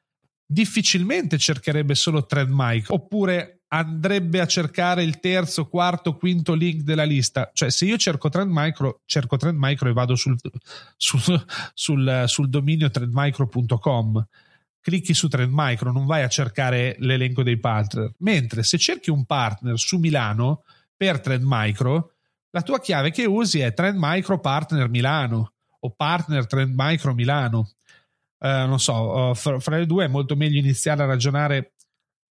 difficilmente 0.44 1.38
cercherebbe 1.38 1.94
solo 1.94 2.26
Trend 2.26 2.50
Micro 2.52 2.94
oppure 2.94 3.61
andrebbe 3.72 4.40
a 4.40 4.46
cercare 4.46 5.02
il 5.02 5.18
terzo, 5.18 5.66
quarto, 5.66 6.16
quinto 6.16 6.54
link 6.54 6.82
della 6.82 7.04
lista. 7.04 7.50
Cioè, 7.52 7.70
se 7.70 7.86
io 7.86 7.96
cerco 7.96 8.28
Trend 8.28 8.50
Micro, 8.52 9.00
cerco 9.06 9.36
Trend 9.36 9.56
Micro 9.58 9.88
e 9.88 9.92
vado 9.92 10.14
sul, 10.14 10.36
sul, 10.96 11.44
sul, 11.72 12.24
sul 12.26 12.48
dominio 12.48 12.90
trendmicro.com. 12.90 14.26
Clicchi 14.80 15.14
su 15.14 15.28
Trend 15.28 15.52
Micro, 15.54 15.92
non 15.92 16.06
vai 16.06 16.22
a 16.22 16.28
cercare 16.28 16.96
l'elenco 16.98 17.42
dei 17.42 17.58
partner. 17.58 18.12
Mentre 18.18 18.62
se 18.62 18.76
cerchi 18.78 19.10
un 19.10 19.24
partner 19.24 19.78
su 19.78 19.98
Milano 19.98 20.64
per 20.94 21.20
Trend 21.20 21.44
Micro, 21.46 22.12
la 22.50 22.62
tua 22.62 22.78
chiave 22.78 23.10
che 23.10 23.24
usi 23.24 23.60
è 23.60 23.72
Trend 23.72 23.96
Micro 23.98 24.38
Partner 24.38 24.88
Milano 24.88 25.52
o 25.80 25.90
Partner 25.90 26.46
Trend 26.46 26.74
Micro 26.76 27.14
Milano. 27.14 27.70
Uh, 28.38 28.66
non 28.66 28.80
so, 28.80 29.30
uh, 29.30 29.34
fra, 29.34 29.60
fra, 29.60 29.78
le 29.78 29.86
due 29.86 30.04
è 30.04 30.08
molto 30.08 30.34
meglio 30.34 30.58
iniziare 30.58 31.04
a 31.04 31.06
ragionare 31.06 31.71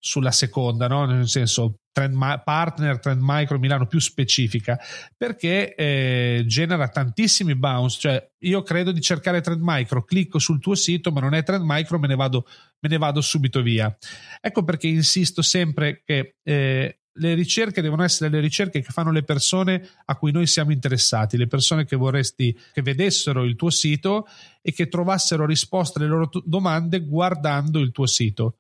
sulla 0.02 0.32
seconda, 0.32 0.88
no? 0.88 1.06
nel 1.06 1.30
senso 1.30 1.76
trend 1.92 2.14
ma- 2.14 2.40
partner 2.40 3.00
Trend 3.00 3.22
Micro 3.22 3.60
Milano 3.60 3.86
più 3.86 4.00
specifica 4.00 4.80
perché 5.16 5.76
eh, 5.76 6.44
genera 6.48 6.88
tantissimi 6.88 7.56
bounce 7.56 8.00
cioè 8.00 8.32
io 8.40 8.64
credo 8.64 8.92
di 8.92 9.02
cercare 9.02 9.42
Trend 9.42 9.62
Micro 9.62 10.06
clicco 10.06 10.40
sul 10.40 10.62
tuo 10.62 10.74
sito 10.74 11.12
ma 11.12 11.20
non 11.20 11.34
è 11.34 11.44
Trend 11.44 11.66
Micro 11.66 12.00
me 12.00 12.08
ne 12.08 12.16
vado, 12.16 12.46
me 12.80 12.90
ne 12.90 12.98
vado 12.98 13.20
subito 13.20 13.62
via 13.62 13.94
ecco 14.40 14.64
perché 14.64 14.88
insisto 14.88 15.42
sempre 15.42 16.02
che 16.06 16.36
eh, 16.42 17.02
le 17.16 17.34
ricerche 17.34 17.82
devono 17.82 18.04
essere 18.04 18.30
le 18.30 18.40
ricerche 18.40 18.82
che 18.82 18.92
fanno 18.92 19.12
le 19.12 19.24
persone 19.24 19.86
a 20.06 20.16
cui 20.16 20.32
noi 20.32 20.48
siamo 20.48 20.72
interessati, 20.72 21.36
le 21.36 21.48
persone 21.48 21.84
che 21.84 21.98
vorresti 21.98 22.58
che 22.72 22.82
vedessero 22.82 23.44
il 23.44 23.56
tuo 23.56 23.70
sito 23.70 24.28
e 24.62 24.72
che 24.72 24.88
trovassero 24.88 25.46
risposte 25.46 26.00
alle 26.00 26.08
loro 26.08 26.30
t- 26.30 26.42
domande 26.46 27.02
guardando 27.02 27.80
il 27.80 27.92
tuo 27.92 28.06
sito. 28.06 28.56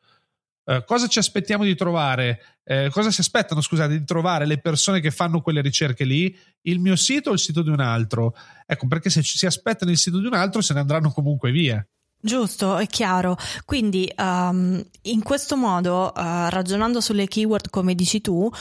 Eh, 0.64 0.84
cosa 0.86 1.08
ci 1.08 1.20
aspettiamo 1.20 1.64
di 1.64 1.76
trovare? 1.76 2.60
Eh, 2.64 2.90
cosa 2.92 3.12
si 3.12 3.22
aspettano, 3.22 3.62
scusate, 3.62 3.98
di 3.98 4.06
trovare 4.06 4.46
le 4.46 4.60
persone 4.60 5.00
che 5.00 5.12
fanno 5.12 5.42
quelle 5.42 5.62
ricerche 5.62 6.04
lì? 6.04 6.36
Il 6.62 6.80
mio 6.80 6.96
sito 6.96 7.32
o 7.32 7.34
il 7.34 7.40
sito 7.40 7.62
di 7.62 7.70
un 7.70 7.80
altro? 7.80 8.36
Ecco, 8.66 8.88
perché 8.88 9.10
se 9.10 9.22
ci 9.24 9.38
si 9.38 9.46
aspettano 9.46 9.92
il 9.92 9.98
sito 9.98 10.20
di 10.20 10.26
un 10.26 10.34
altro 10.34 10.62
se 10.62 10.74
ne 10.74 10.80
andranno 10.80 11.12
comunque 11.12 11.52
via. 11.52 11.86
Giusto, 12.24 12.78
è 12.78 12.86
chiaro. 12.86 13.36
Quindi 13.66 14.12
um, 14.16 14.80
in 15.04 15.24
questo 15.24 15.58
modo, 15.58 16.14
uh, 16.16 16.50
ragionando 16.50 17.02
sulle 17.02 17.26
keyword 17.26 17.72
come 17.72 17.96
dici 17.96 18.22
tu, 18.22 18.44
uh, 18.44 18.52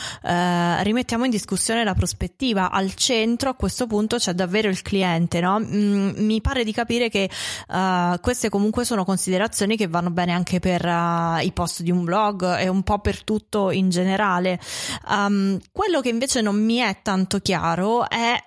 rimettiamo 0.81 1.25
in 1.25 1.29
discussione 1.29 1.83
la 1.83 1.93
prospettiva. 1.93 2.71
Al 2.71 2.95
centro 2.95 3.51
a 3.51 3.53
questo 3.53 3.85
punto 3.85 4.17
c'è 4.17 4.33
davvero 4.33 4.67
il 4.67 4.81
cliente, 4.81 5.39
no? 5.41 5.59
Mm, 5.59 6.13
mi 6.15 6.41
pare 6.41 6.63
di 6.63 6.71
capire 6.71 7.09
che 7.09 7.29
uh, 7.67 8.19
queste 8.19 8.49
comunque 8.49 8.83
sono 8.83 9.05
considerazioni 9.05 9.77
che 9.77 9.87
vanno 9.87 10.09
bene 10.09 10.31
anche 10.31 10.59
per 10.59 10.83
i 11.43 11.51
post 11.51 11.83
di 11.83 11.91
un 11.91 12.03
blog 12.03 12.57
e 12.57 12.67
un 12.67 12.81
po' 12.81 12.97
per 12.97 13.23
tutto 13.23 13.69
in 13.69 13.91
generale. 13.91 14.59
Um, 15.07 15.59
quello 15.71 16.01
che 16.01 16.09
invece 16.09 16.41
non 16.41 16.55
mi 16.55 16.77
è 16.77 16.97
tanto 17.03 17.39
chiaro 17.39 18.09
è 18.09 18.43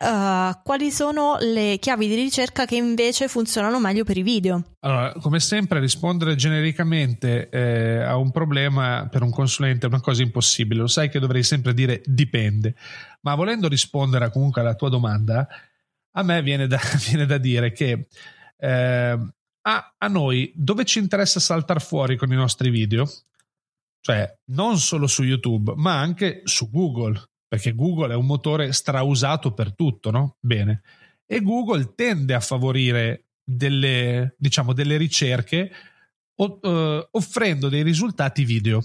quali 0.64 0.90
sono 0.90 1.36
le 1.38 1.78
chiavi 1.78 2.08
di 2.08 2.14
ricerca 2.16 2.64
che 2.64 2.74
invece 2.74 3.28
funzionano 3.28 3.78
meglio 3.78 4.02
per 4.02 4.16
i 4.16 4.22
video. 4.22 4.62
Allora, 4.84 5.14
come 5.14 5.40
sempre, 5.40 5.80
rispondere 5.80 6.34
genericamente 6.34 7.48
eh, 7.48 8.02
a 8.02 8.16
un 8.16 8.30
problema 8.30 9.08
per 9.10 9.22
un 9.22 9.30
consulente 9.30 9.86
è 9.86 9.88
una 9.88 10.02
cosa 10.02 10.20
impossibile. 10.20 10.82
Lo 10.82 10.88
sai 10.88 11.08
che 11.08 11.18
dovrei 11.18 11.42
sempre 11.42 11.72
dire 11.72 12.02
dipende. 12.04 12.74
Ma 13.22 13.34
volendo 13.34 13.66
rispondere 13.66 14.30
comunque 14.30 14.60
alla 14.60 14.74
tua 14.74 14.90
domanda, 14.90 15.48
a 16.12 16.22
me 16.22 16.42
viene 16.42 16.66
da, 16.66 16.78
viene 17.08 17.24
da 17.24 17.38
dire 17.38 17.72
che 17.72 18.08
eh, 18.58 19.18
a, 19.62 19.94
a 19.96 20.08
noi 20.08 20.52
dove 20.54 20.84
ci 20.84 20.98
interessa 20.98 21.40
saltare 21.40 21.80
fuori 21.80 22.18
con 22.18 22.30
i 22.30 22.36
nostri 22.36 22.68
video, 22.68 23.10
cioè 24.02 24.30
non 24.50 24.78
solo 24.78 25.06
su 25.06 25.22
YouTube, 25.22 25.72
ma 25.76 25.98
anche 25.98 26.42
su 26.44 26.70
Google, 26.70 27.30
perché 27.48 27.74
Google 27.74 28.12
è 28.12 28.16
un 28.16 28.26
motore 28.26 28.70
strausato 28.74 29.54
per 29.54 29.74
tutto, 29.74 30.10
no? 30.10 30.36
Bene. 30.40 30.82
E 31.24 31.40
Google 31.40 31.94
tende 31.94 32.34
a 32.34 32.40
favorire 32.40 33.23
delle, 33.44 34.34
diciamo, 34.38 34.72
delle 34.72 34.96
ricerche 34.96 35.70
o, 36.36 36.58
uh, 36.62 37.06
offrendo 37.12 37.68
dei 37.68 37.82
risultati 37.82 38.44
video. 38.44 38.82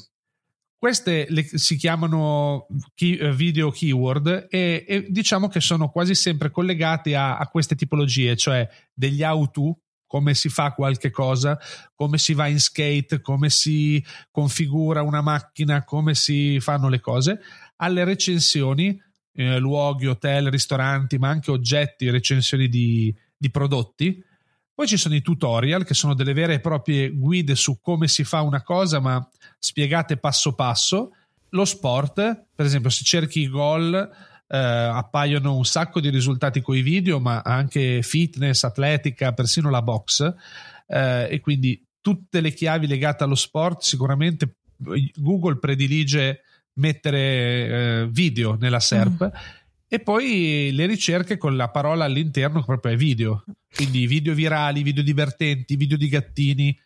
Queste 0.78 1.26
le, 1.30 1.44
si 1.44 1.76
chiamano 1.78 2.68
key, 2.94 3.20
uh, 3.22 3.34
video 3.34 3.72
keyword 3.72 4.48
e, 4.50 4.86
e, 4.88 5.06
diciamo 5.10 5.48
che 5.48 5.62
sono 5.62 5.90
quasi 5.90 6.14
sempre 6.16 6.52
collegate 6.52 7.16
a, 7.16 7.38
a 7.38 7.48
queste 7.48 7.76
tipologie, 7.76 8.36
cioè 8.36 8.68
degli 8.94 9.24
how-to, 9.24 9.80
come 10.06 10.34
si 10.34 10.50
fa 10.50 10.74
qualche 10.74 11.12
cosa, 11.12 11.58
come 11.96 12.18
si 12.18 12.34
va 12.34 12.48
in 12.48 12.60
skate, 12.60 13.22
come 13.22 13.50
si 13.50 14.04
configura 14.32 15.02
una 15.02 15.22
macchina, 15.22 15.84
come 15.84 16.16
si 16.16 16.60
fanno 16.60 16.90
le 16.90 17.00
cose, 17.00 17.40
alle 17.78 18.04
recensioni, 18.04 19.00
eh, 19.34 19.60
luoghi, 19.60 20.08
hotel, 20.08 20.50
ristoranti, 20.50 21.18
ma 21.18 21.30
anche 21.30 21.52
oggetti, 21.52 22.10
recensioni 22.10 22.68
di, 22.68 23.14
di 23.38 23.52
prodotti 23.52 24.24
poi 24.80 24.88
ci 24.88 24.96
sono 24.96 25.14
i 25.14 25.22
tutorial, 25.22 25.84
che 25.84 25.94
sono 25.94 26.14
delle 26.14 26.32
vere 26.32 26.54
e 26.54 26.60
proprie 26.62 27.10
guide 27.10 27.54
su 27.56 27.82
come 27.82 28.08
si 28.08 28.24
fa 28.24 28.40
una 28.40 28.64
cosa, 28.64 29.02
ma 29.02 29.30
spiegate 29.58 30.16
passo 30.16 30.56
passo. 30.56 31.14
Lo 31.50 31.66
sport, 31.66 32.46
per 32.56 32.66
esempio, 32.66 32.90
se 32.90 33.04
cerchi 33.04 33.50
gol, 33.50 33.94
eh, 33.94 34.58
appaiono 34.58 35.54
un 35.54 35.66
sacco 35.66 36.00
di 36.00 36.08
risultati 36.08 36.62
con 36.62 36.78
i 36.78 36.82
video, 36.82 37.20
ma 37.20 37.42
anche 37.42 38.02
fitness, 38.04 38.64
atletica, 38.64 39.34
persino 39.34 39.70
la 39.70 39.82
box. 39.82 40.34
Eh, 40.88 41.28
e 41.30 41.42
quindi 41.42 41.86
tutte 42.00 42.40
le 42.40 42.54
chiavi 42.54 42.88
legate 42.88 43.26
allo 43.26 43.36
sport, 43.36 43.82
sicuramente 43.82 44.60
Google 44.78 45.60
predilige 45.60 46.44
mettere 46.76 47.20
eh, 47.20 48.08
video 48.10 48.56
nella 48.56 48.80
SERP. 48.80 49.26
Mm 49.26 49.58
e 49.92 50.00
poi 50.00 50.70
le 50.72 50.86
ricerche 50.86 51.38
con 51.38 51.58
la 51.58 51.70
parola 51.70 52.06
all'interno 52.06 52.64
proprio 52.64 52.94
è 52.94 52.96
video, 52.96 53.44
quindi 53.74 54.06
video 54.06 54.36
virali, 54.36 54.84
video 54.84 55.02
divertenti, 55.02 55.76
video 55.76 55.98
di 55.98 56.08
gattini, 56.08 56.80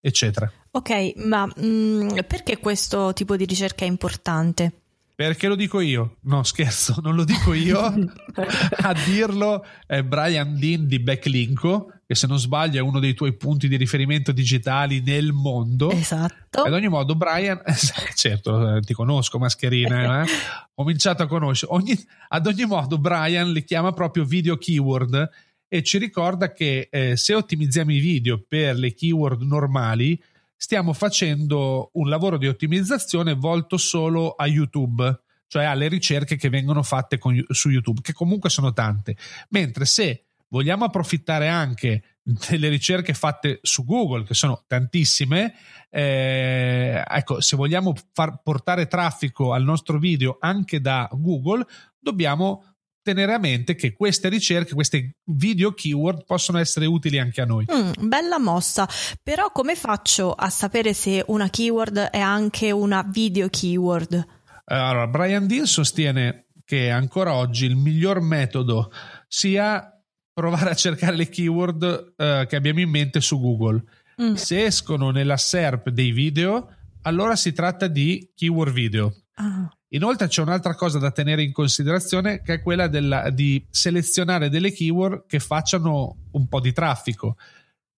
eccetera. 0.00 0.50
Ok, 0.70 1.16
ma 1.16 1.44
mh, 1.44 1.62
mm, 1.62 2.08
perché 2.26 2.56
questo 2.56 3.12
tipo 3.12 3.36
di 3.36 3.44
ricerca 3.44 3.84
è 3.84 3.88
importante? 3.88 4.79
Perché 5.20 5.48
lo 5.48 5.54
dico 5.54 5.80
io? 5.80 6.16
No, 6.22 6.42
scherzo, 6.42 6.96
non 7.02 7.14
lo 7.14 7.24
dico 7.24 7.52
io. 7.52 7.78
A 7.84 8.94
dirlo 9.04 9.62
è 9.86 10.02
Brian 10.02 10.58
Dean 10.58 10.86
di 10.86 10.98
Backlinko, 10.98 11.92
che 12.06 12.14
se 12.14 12.26
non 12.26 12.38
sbaglio 12.38 12.78
è 12.78 12.80
uno 12.80 13.00
dei 13.00 13.12
tuoi 13.12 13.36
punti 13.36 13.68
di 13.68 13.76
riferimento 13.76 14.32
digitali 14.32 15.02
nel 15.02 15.32
mondo. 15.32 15.90
Esatto. 15.90 16.62
Ad 16.62 16.72
ogni 16.72 16.88
modo, 16.88 17.16
Brian, 17.16 17.60
certo, 18.16 18.76
eh, 18.76 18.80
ti 18.80 18.94
conosco, 18.94 19.38
mascherina, 19.38 20.22
eh? 20.22 20.24
ho 20.72 20.84
cominciato 20.84 21.22
a 21.22 21.26
conoscere. 21.26 21.70
Ogni, 21.74 21.94
ad 22.28 22.46
ogni 22.46 22.64
modo, 22.64 22.96
Brian 22.96 23.52
li 23.52 23.62
chiama 23.62 23.92
proprio 23.92 24.24
video 24.24 24.56
keyword 24.56 25.28
e 25.68 25.82
ci 25.82 25.98
ricorda 25.98 26.50
che 26.54 26.88
eh, 26.90 27.18
se 27.18 27.34
ottimizziamo 27.34 27.92
i 27.92 27.98
video 27.98 28.42
per 28.48 28.74
le 28.74 28.94
keyword 28.94 29.42
normali, 29.42 30.18
stiamo 30.62 30.92
facendo 30.92 31.88
un 31.94 32.10
lavoro 32.10 32.36
di 32.36 32.46
ottimizzazione 32.46 33.32
volto 33.32 33.78
solo 33.78 34.32
a 34.32 34.46
YouTube, 34.46 35.22
cioè 35.46 35.64
alle 35.64 35.88
ricerche 35.88 36.36
che 36.36 36.50
vengono 36.50 36.82
fatte 36.82 37.16
con, 37.16 37.42
su 37.48 37.70
YouTube, 37.70 38.02
che 38.02 38.12
comunque 38.12 38.50
sono 38.50 38.74
tante. 38.74 39.16
Mentre 39.48 39.86
se 39.86 40.26
vogliamo 40.48 40.84
approfittare 40.84 41.48
anche 41.48 42.18
delle 42.22 42.68
ricerche 42.68 43.14
fatte 43.14 43.60
su 43.62 43.86
Google, 43.86 44.24
che 44.24 44.34
sono 44.34 44.62
tantissime, 44.66 45.54
eh, 45.88 47.02
ecco, 47.08 47.40
se 47.40 47.56
vogliamo 47.56 47.94
far 48.12 48.42
portare 48.42 48.86
traffico 48.86 49.54
al 49.54 49.64
nostro 49.64 49.98
video 49.98 50.36
anche 50.40 50.78
da 50.78 51.08
Google, 51.10 51.64
dobbiamo 51.98 52.69
tenere 53.02 53.34
a 53.34 53.38
mente 53.38 53.74
che 53.74 53.92
queste 53.92 54.28
ricerche, 54.28 54.74
queste 54.74 55.16
video 55.24 55.72
keyword 55.72 56.24
possono 56.24 56.58
essere 56.58 56.86
utili 56.86 57.18
anche 57.18 57.40
a 57.40 57.46
noi. 57.46 57.66
Mm, 57.72 58.08
bella 58.08 58.38
mossa, 58.38 58.88
però 59.22 59.50
come 59.52 59.74
faccio 59.74 60.32
a 60.32 60.50
sapere 60.50 60.92
se 60.92 61.24
una 61.28 61.48
keyword 61.48 61.98
è 61.98 62.18
anche 62.18 62.70
una 62.70 63.02
video 63.02 63.48
keyword? 63.48 64.26
Allora, 64.66 65.06
Brian 65.06 65.46
Dean 65.46 65.66
sostiene 65.66 66.46
che 66.64 66.90
ancora 66.90 67.34
oggi 67.34 67.64
il 67.64 67.74
miglior 67.74 68.20
metodo 68.20 68.92
sia 69.26 69.92
provare 70.32 70.70
a 70.70 70.74
cercare 70.74 71.16
le 71.16 71.28
keyword 71.28 72.14
eh, 72.16 72.46
che 72.48 72.56
abbiamo 72.56 72.80
in 72.80 72.88
mente 72.88 73.20
su 73.20 73.40
Google. 73.40 73.82
Mm. 74.22 74.34
Se 74.34 74.64
escono 74.64 75.10
nella 75.10 75.36
SERP 75.36 75.88
dei 75.88 76.12
video, 76.12 76.76
allora 77.02 77.34
si 77.34 77.52
tratta 77.52 77.88
di 77.88 78.30
keyword 78.34 78.72
video. 78.72 79.14
Ah. 79.34 79.68
Inoltre 79.92 80.28
c'è 80.28 80.42
un'altra 80.42 80.74
cosa 80.74 80.98
da 80.98 81.10
tenere 81.10 81.42
in 81.42 81.52
considerazione 81.52 82.42
che 82.42 82.54
è 82.54 82.62
quella 82.62 82.86
della, 82.86 83.30
di 83.30 83.64
selezionare 83.70 84.48
delle 84.48 84.70
keyword 84.70 85.26
che 85.26 85.40
facciano 85.40 86.28
un 86.32 86.46
po' 86.46 86.60
di 86.60 86.72
traffico. 86.72 87.36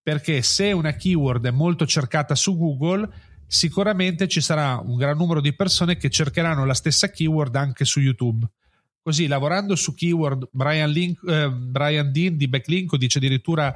Perché 0.02 0.42
se 0.42 0.72
una 0.72 0.94
keyword 0.94 1.46
è 1.46 1.50
molto 1.50 1.86
cercata 1.86 2.34
su 2.34 2.56
Google, 2.56 3.08
sicuramente 3.46 4.26
ci 4.26 4.40
sarà 4.40 4.78
un 4.82 4.96
gran 4.96 5.16
numero 5.18 5.42
di 5.42 5.54
persone 5.54 5.96
che 5.96 6.08
cercheranno 6.08 6.64
la 6.64 6.74
stessa 6.74 7.10
keyword 7.10 7.54
anche 7.56 7.84
su 7.84 8.00
YouTube. 8.00 8.48
Così, 9.02 9.26
lavorando 9.26 9.74
su 9.74 9.94
keyword, 9.94 10.48
Brian, 10.50 10.90
Link, 10.90 11.20
eh, 11.28 11.50
Brian 11.50 12.10
Dean 12.10 12.36
di 12.36 12.48
Backlink 12.48 12.96
dice 12.96 13.18
addirittura 13.18 13.74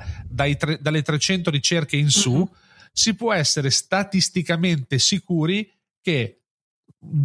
tre, 0.57 0.79
dalle 0.81 1.03
300 1.03 1.51
ricerche 1.51 1.97
in 1.97 2.11
su, 2.11 2.33
uh-huh. 2.33 2.51
si 2.93 3.15
può 3.15 3.33
essere 3.35 3.71
statisticamente 3.71 4.99
sicuri 4.99 5.71
che 6.01 6.43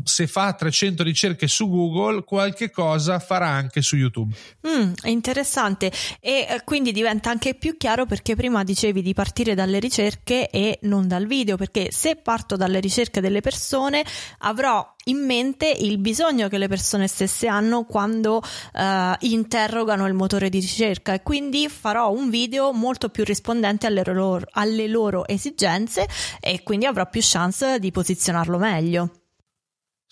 se 0.04 0.28
fa 0.28 0.54
300 0.54 1.04
ricerche 1.04 1.48
su 1.48 1.70
Google, 1.70 2.24
qualche 2.24 2.70
cosa 2.70 3.20
farà 3.20 3.48
anche 3.48 3.82
su 3.82 3.96
YouTube. 3.96 4.36
Mm, 4.68 4.94
interessante 5.06 5.92
e 6.20 6.46
eh, 6.50 6.62
quindi 6.64 6.92
diventa 6.92 7.30
anche 7.30 7.56
più 7.56 7.78
chiaro 7.78 8.06
perché 8.06 8.36
prima 8.36 8.64
dicevi 8.64 9.02
di 9.02 9.14
partire 9.14 9.56
dalle 9.56 9.80
ricerche 9.80 10.50
e 10.50 10.80
non 10.84 11.08
dal 11.08 11.26
video, 11.26 11.58
perché 11.58 11.92
se 11.92 12.16
parto 12.16 12.56
dalle 12.56 12.80
ricerche 12.80 13.22
delle 13.22 13.42
persone 13.42 14.04
avrò 14.40 14.88
in 15.06 15.26
mente 15.26 15.68
il 15.68 15.98
bisogno 15.98 16.48
che 16.48 16.60
le 16.60 16.68
persone 16.68 17.08
stesse 17.08 17.48
hanno 17.48 17.86
quando 17.86 18.38
uh, 18.38 18.82
interrogano 19.22 20.06
il 20.06 20.14
motore 20.14 20.50
di 20.50 20.60
ricerca 20.60 21.14
e 21.14 21.24
quindi 21.24 21.68
farò 21.70 22.12
un 22.12 22.30
video 22.30 22.72
molto 22.72 23.10
più 23.10 23.24
rispondente 23.24 23.88
alle 23.88 24.04
loro, 24.06 24.46
alle 24.52 24.88
loro 24.88 25.28
esigenze 25.28 26.08
e 26.40 26.62
quindi 26.62 26.86
avrò 26.86 27.10
più 27.10 27.22
chance 27.24 27.80
di 27.80 27.90
posizionarlo 27.90 28.60
meglio. 28.60 29.21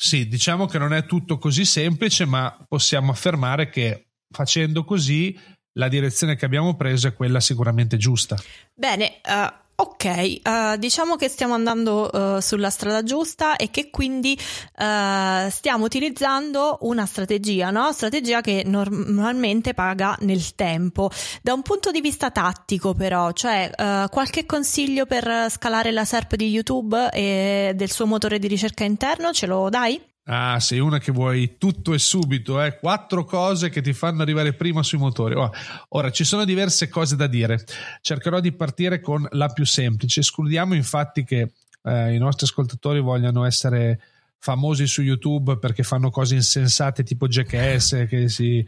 Sì, 0.02 0.30
diciamo 0.30 0.66
che 0.66 0.78
non 0.78 0.94
è 0.94 1.06
tutto 1.06 1.38
così 1.38 1.66
semplice, 1.66 2.24
ma 2.24 2.58
possiamo 2.70 3.12
affermare 3.12 3.70
che 3.70 4.12
facendo 4.34 4.86
così 4.86 5.38
la 5.74 5.90
direzione 5.90 6.38
che 6.38 6.46
abbiamo 6.46 6.78
preso 6.78 7.10
è 7.10 7.14
quella 7.14 7.42
sicuramente 7.42 7.98
giusta. 7.98 8.38
Bene, 8.74 9.20
uh, 9.26 9.54
Ok, 9.82 10.42
uh, 10.44 10.76
diciamo 10.78 11.16
che 11.16 11.30
stiamo 11.30 11.54
andando 11.54 12.10
uh, 12.12 12.40
sulla 12.42 12.70
strada 12.70 13.02
giusta 13.02 13.56
e 13.56 13.72
che 13.72 13.90
quindi 13.90 14.38
uh, 14.38 15.50
stiamo 15.50 15.86
utilizzando 15.86 16.80
una 16.82 17.06
strategia, 17.06 17.70
no? 17.70 17.90
Strategia 17.94 18.42
che 18.42 18.64
normalmente 18.66 19.74
paga 19.74 20.18
nel 20.20 20.54
tempo. 20.56 21.10
Da 21.42 21.54
un 21.54 21.62
punto 21.62 21.92
di 21.92 22.02
vista 22.02 22.30
tattico, 22.30 22.94
però, 22.94 23.32
cioè 23.32 23.72
qualche 24.10 24.46
consiglio 24.46 25.06
per 25.06 25.48
scalare 25.50 25.92
la 25.92 26.04
SERP 26.04 26.36
di 26.36 26.50
YouTube 26.50 27.10
e 27.12 27.72
del 27.74 27.90
suo 27.90 28.06
motore 28.06 28.38
di 28.38 28.48
ricerca 28.48 28.84
interno, 28.84 29.32
ce 29.32 29.46
lo 29.46 29.70
dai? 29.70 30.02
Ah, 30.32 30.60
sei 30.60 30.78
una 30.78 31.00
che 31.00 31.12
vuoi 31.12 31.58
tutto 31.58 31.92
e 31.92 31.98
subito, 31.98 32.62
eh? 32.62 32.78
quattro 32.78 33.26
cose 33.26 33.70
che 33.70 33.82
ti 33.82 33.94
fanno 33.94 34.22
arrivare 34.22 34.54
prima 34.54 34.84
sui 34.84 35.00
motori. 35.00 35.34
Oh, 35.34 35.52
ora, 35.90 36.12
ci 36.12 36.24
sono 36.24 36.46
diverse 36.46 36.88
cose 36.88 37.16
da 37.16 37.26
dire. 37.26 37.66
Cercherò 38.00 38.40
di 38.40 38.52
partire 38.52 39.00
con 39.00 39.28
la 39.32 39.48
più 39.48 39.66
semplice. 39.66 40.20
Escludiamo 40.20 40.76
infatti 40.76 41.24
che 41.24 41.54
eh, 41.82 42.14
i 42.14 42.20
nostri 42.20 42.46
ascoltatori 42.46 43.00
vogliano 43.00 43.44
essere 43.44 44.00
famosi 44.38 44.86
su 44.86 45.02
YouTube 45.02 45.58
perché 45.58 45.82
fanno 45.82 46.12
cose 46.12 46.36
insensate 46.36 47.02
tipo 47.02 47.28
Jackass, 47.28 48.06
che 48.08 48.30
si... 48.30 48.64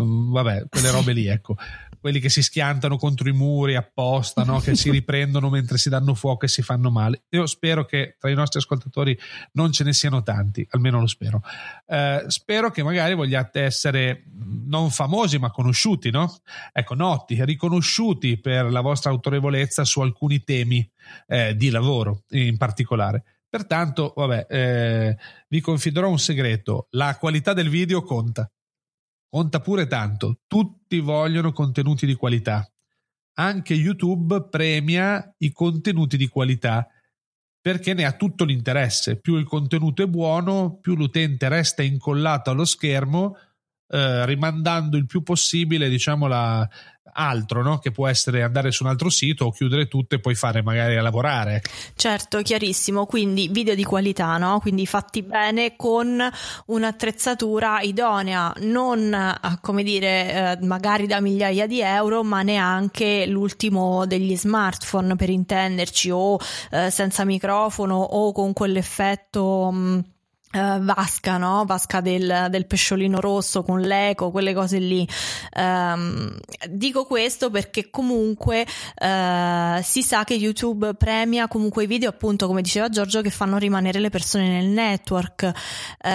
Mm, 0.00 0.32
vabbè, 0.32 0.68
quelle 0.68 0.90
robe 0.90 1.12
lì, 1.12 1.26
ecco 1.26 1.56
quelli 2.00 2.20
che 2.20 2.28
si 2.28 2.42
schiantano 2.42 2.96
contro 2.96 3.28
i 3.28 3.32
muri 3.32 3.74
apposta, 3.74 4.44
no? 4.44 4.60
che 4.60 4.76
si 4.76 4.90
riprendono 4.90 5.50
mentre 5.50 5.78
si 5.78 5.88
danno 5.88 6.14
fuoco 6.14 6.44
e 6.44 6.48
si 6.48 6.62
fanno 6.62 6.90
male. 6.90 7.24
Io 7.30 7.46
spero 7.46 7.84
che 7.84 8.16
tra 8.18 8.30
i 8.30 8.34
nostri 8.34 8.60
ascoltatori 8.60 9.18
non 9.52 9.72
ce 9.72 9.84
ne 9.84 9.92
siano 9.92 10.22
tanti, 10.22 10.66
almeno 10.70 11.00
lo 11.00 11.06
spero. 11.06 11.42
Eh, 11.86 12.24
spero 12.28 12.70
che 12.70 12.82
magari 12.82 13.14
vogliate 13.14 13.62
essere 13.62 14.24
non 14.66 14.90
famosi 14.90 15.38
ma 15.38 15.50
conosciuti, 15.50 16.10
no? 16.10 16.32
Ecco, 16.72 16.94
noti, 16.94 17.44
riconosciuti 17.44 18.38
per 18.38 18.70
la 18.70 18.80
vostra 18.80 19.10
autorevolezza 19.10 19.84
su 19.84 20.00
alcuni 20.00 20.44
temi 20.44 20.88
eh, 21.26 21.56
di 21.56 21.70
lavoro 21.70 22.22
in 22.30 22.56
particolare. 22.56 23.24
Pertanto, 23.48 24.12
vabbè, 24.14 24.46
eh, 24.48 25.16
vi 25.48 25.60
confiderò 25.60 26.08
un 26.08 26.18
segreto: 26.18 26.86
la 26.90 27.16
qualità 27.16 27.54
del 27.54 27.70
video 27.70 28.02
conta. 28.02 28.50
Conta 29.30 29.60
pure 29.60 29.86
tanto, 29.86 30.40
tutti 30.46 31.00
vogliono 31.00 31.52
contenuti 31.52 32.06
di 32.06 32.14
qualità. 32.14 32.66
Anche 33.34 33.74
YouTube 33.74 34.48
premia 34.48 35.34
i 35.38 35.52
contenuti 35.52 36.16
di 36.16 36.28
qualità 36.28 36.88
perché 37.60 37.92
ne 37.92 38.04
ha 38.06 38.12
tutto 38.12 38.44
l'interesse. 38.44 39.20
Più 39.20 39.36
il 39.36 39.44
contenuto 39.44 40.02
è 40.02 40.06
buono, 40.06 40.78
più 40.80 40.94
l'utente 40.94 41.48
resta 41.48 41.82
incollato 41.82 42.50
allo 42.50 42.64
schermo, 42.64 43.36
eh, 43.88 44.26
rimandando 44.26 44.96
il 44.96 45.06
più 45.06 45.22
possibile, 45.22 45.88
diciamo, 45.88 46.26
la, 46.26 46.68
altro, 47.18 47.62
no? 47.62 47.78
che 47.78 47.90
può 47.90 48.06
essere 48.06 48.42
andare 48.42 48.70
su 48.70 48.84
un 48.84 48.90
altro 48.90 49.10
sito 49.10 49.46
o 49.46 49.50
chiudere 49.50 49.88
tutto 49.88 50.14
e 50.14 50.20
poi 50.20 50.34
fare 50.34 50.62
magari 50.62 50.96
a 50.96 51.02
lavorare. 51.02 51.62
Certo, 51.94 52.40
chiarissimo, 52.40 53.06
quindi 53.06 53.48
video 53.48 53.74
di 53.74 53.84
qualità, 53.84 54.36
no? 54.38 54.60
quindi 54.60 54.86
fatti 54.86 55.22
bene 55.22 55.76
con 55.76 56.22
un'attrezzatura 56.66 57.80
idonea, 57.80 58.52
non 58.60 59.12
eh, 59.12 59.58
come 59.60 59.82
dire 59.82 60.58
eh, 60.60 60.64
magari 60.64 61.06
da 61.06 61.20
migliaia 61.20 61.66
di 61.66 61.80
euro, 61.80 62.22
ma 62.22 62.42
neanche 62.42 63.26
l'ultimo 63.26 64.06
degli 64.06 64.36
smartphone 64.36 65.16
per 65.16 65.30
intenderci 65.30 66.10
o 66.10 66.38
senza 66.90 67.24
microfono 67.24 67.96
o 67.96 68.32
con 68.32 68.52
quell'effetto... 68.52 69.70
Mh, 69.72 69.76
mm, 69.78 69.98
Uh, 70.50 70.82
vasca, 70.82 71.36
no? 71.36 71.64
Vasca 71.66 72.00
del, 72.00 72.46
del, 72.48 72.66
pesciolino 72.66 73.20
rosso 73.20 73.62
con 73.62 73.80
l'eco, 73.80 74.30
quelle 74.30 74.54
cose 74.54 74.78
lì. 74.78 75.06
Um, 75.54 76.34
dico 76.70 77.04
questo 77.04 77.50
perché 77.50 77.90
comunque 77.90 78.62
uh, 78.62 79.82
si 79.82 80.02
sa 80.02 80.24
che 80.24 80.34
YouTube 80.34 80.94
premia 80.94 81.48
comunque 81.48 81.84
i 81.84 81.86
video, 81.86 82.08
appunto, 82.08 82.46
come 82.46 82.62
diceva 82.62 82.88
Giorgio, 82.88 83.20
che 83.20 83.30
fanno 83.30 83.58
rimanere 83.58 84.00
le 84.00 84.08
persone 84.08 84.48
nel 84.48 84.68
network 84.68 85.42
uh, 85.52 86.08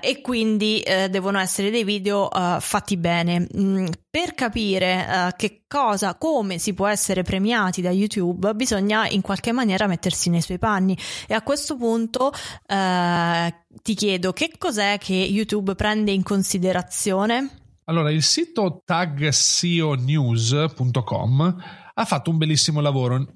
e 0.00 0.20
quindi 0.22 0.82
devono 1.10 1.38
essere 1.38 1.70
dei 1.70 1.84
video 1.84 2.28
fatti 2.60 2.96
bene. 2.96 3.46
Mm, 3.56 3.86
per 4.14 4.34
capire 4.34 5.34
che 5.36 5.64
cosa, 5.66 6.14
come 6.14 6.58
si 6.58 6.72
può 6.72 6.86
essere 6.86 7.24
premiati 7.24 7.82
da 7.82 7.90
YouTube, 7.90 8.54
bisogna 8.54 9.08
in 9.08 9.22
qualche 9.22 9.50
maniera 9.50 9.88
mettersi 9.88 10.30
nei 10.30 10.40
suoi 10.40 10.58
panni 10.58 10.96
e 11.26 11.34
a 11.34 11.42
questo 11.42 11.76
punto 11.76 12.32
ti 12.64 13.94
chiedo 13.94 14.32
che 14.32 14.52
cos'è 14.56 14.98
che 14.98 15.14
YouTube 15.14 15.74
prende 15.74 16.12
in 16.12 16.22
considerazione? 16.22 17.62
Allora, 17.86 18.12
il 18.12 18.22
sito 18.22 18.82
tagseonews.com 18.84 21.62
ha 21.94 22.04
fatto 22.04 22.30
un 22.30 22.36
bellissimo 22.36 22.80
lavoro, 22.80 23.26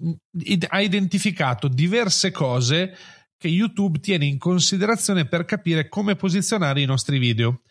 ha 0.69 0.81
identificato 0.81 1.67
diverse 1.67 2.31
cose 2.31 2.97
che 3.37 3.49
YouTube 3.49 3.99
tiene 3.99 4.27
in 4.27 4.39
considerazione 4.39 5.27
per 5.27 5.45
capire 5.45 5.89
come 5.89 6.15
posizionare 6.15 6.81
i 6.81 6.87
nostri 6.87 7.19
video. 7.19 7.63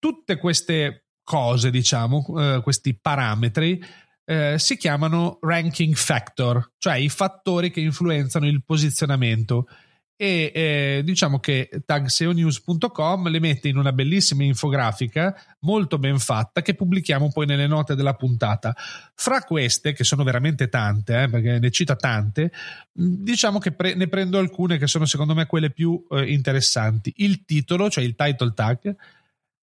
Tutte 0.00 0.36
queste 0.36 1.04
cose, 1.30 1.70
diciamo, 1.70 2.24
eh, 2.38 2.60
questi 2.60 2.98
parametri, 3.00 3.80
eh, 4.24 4.56
si 4.58 4.76
chiamano 4.76 5.38
ranking 5.40 5.94
factor, 5.94 6.72
cioè 6.76 6.96
i 6.96 7.08
fattori 7.08 7.70
che 7.70 7.78
influenzano 7.78 8.48
il 8.48 8.64
posizionamento 8.64 9.68
e 10.16 10.50
eh, 10.52 11.02
diciamo 11.04 11.38
che 11.38 11.70
tagseonews.com 11.86 13.28
le 13.28 13.38
mette 13.38 13.68
in 13.68 13.76
una 13.76 13.92
bellissima 13.92 14.42
infografica 14.42 15.34
molto 15.60 15.98
ben 15.98 16.18
fatta 16.18 16.62
che 16.62 16.74
pubblichiamo 16.74 17.30
poi 17.30 17.46
nelle 17.46 17.68
note 17.68 17.94
della 17.94 18.14
puntata. 18.14 18.74
Fra 19.14 19.42
queste, 19.42 19.92
che 19.92 20.02
sono 20.02 20.24
veramente 20.24 20.68
tante, 20.68 21.22
eh, 21.22 21.28
perché 21.28 21.60
ne 21.60 21.70
cita 21.70 21.94
tante, 21.94 22.50
diciamo 22.92 23.60
che 23.60 23.70
pre- 23.70 23.94
ne 23.94 24.08
prendo 24.08 24.38
alcune 24.38 24.78
che 24.78 24.88
sono 24.88 25.04
secondo 25.04 25.32
me 25.32 25.46
quelle 25.46 25.70
più 25.70 26.04
eh, 26.10 26.32
interessanti. 26.32 27.12
Il 27.18 27.44
titolo, 27.44 27.88
cioè 27.88 28.02
il 28.02 28.16
title 28.16 28.52
tag, 28.52 28.96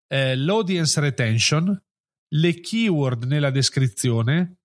eh, 0.07 0.35
l'audience 0.35 0.99
retention, 0.99 1.81
le 2.29 2.59
keyword 2.59 3.23
nella 3.25 3.51
descrizione, 3.51 4.57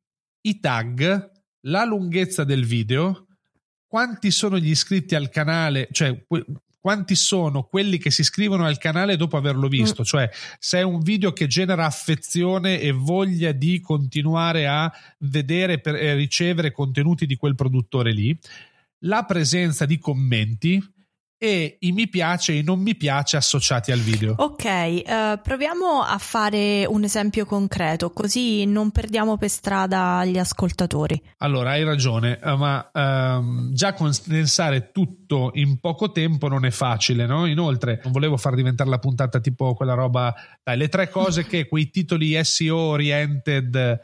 i 0.42 0.61
tag, 0.61 1.31
la 1.66 1.85
lunghezza 1.85 2.44
del 2.44 2.64
video, 2.64 3.26
quanti 3.87 4.31
sono 4.31 4.59
gli 4.59 4.70
iscritti 4.70 5.14
al 5.14 5.28
canale, 5.28 5.88
cioè 5.92 6.24
quanti 6.81 7.14
sono 7.14 7.62
quelli 7.62 7.98
che 7.98 8.11
si 8.11 8.22
iscrivono 8.22 8.64
al 8.64 8.78
canale 8.78 9.16
dopo 9.16 9.37
averlo 9.37 9.68
visto, 9.68 10.02
mm. 10.02 10.05
cioè 10.05 10.31
se 10.59 10.78
è 10.78 10.83
un 10.83 11.00
video 11.00 11.33
che 11.33 11.46
genera 11.46 11.87
affezione 11.87 12.81
e 12.81 12.90
voglia 12.90 13.52
di 13.52 13.81
continuare 13.81 14.66
a 14.66 14.92
vedere 15.18 15.81
e 15.81 16.14
ricevere 16.14 16.72
contenuti 16.72 17.24
di 17.26 17.37
quel 17.37 17.55
produttore 17.55 18.12
lì, 18.12 18.37
la 19.05 19.24
presenza 19.24 19.87
di 19.87 19.98
commenti 19.98 20.83
e 21.42 21.78
i 21.81 21.90
mi 21.90 22.07
piace 22.07 22.52
e 22.52 22.59
i 22.59 22.62
non 22.62 22.78
mi 22.78 22.94
piace 22.94 23.37
associati 23.37 23.90
al 23.90 23.98
video. 23.98 24.35
Ok, 24.37 24.64
uh, 24.64 25.40
proviamo 25.42 26.00
a 26.00 26.16
fare 26.18 26.87
un 26.87 27.02
esempio 27.02 27.44
concreto, 27.46 28.12
così 28.12 28.64
non 28.64 28.92
perdiamo 28.92 29.37
per 29.37 29.48
strada 29.48 30.24
gli 30.24 30.38
ascoltatori. 30.38 31.20
Allora, 31.38 31.70
hai 31.70 31.83
ragione, 31.83 32.38
eh, 32.40 32.55
ma 32.55 32.88
uh, 32.92 33.72
già 33.72 33.92
condensare 33.92 34.92
tutto 34.92 35.50
in 35.55 35.81
poco 35.81 36.12
tempo 36.12 36.46
non 36.46 36.64
è 36.64 36.70
facile, 36.70 37.26
no? 37.26 37.46
Inoltre, 37.46 38.00
non 38.05 38.12
volevo 38.12 38.37
far 38.37 38.55
diventare 38.55 38.88
la 38.88 39.00
puntata 39.00 39.40
tipo 39.40 39.74
quella 39.74 39.94
roba, 39.94 40.33
dai, 40.62 40.76
le 40.76 40.88
tre 40.88 41.11
cose 41.11 41.44
che 41.50 41.66
quei 41.66 41.90
titoli 41.90 42.38
SEO 42.44 42.76
oriented 42.76 44.00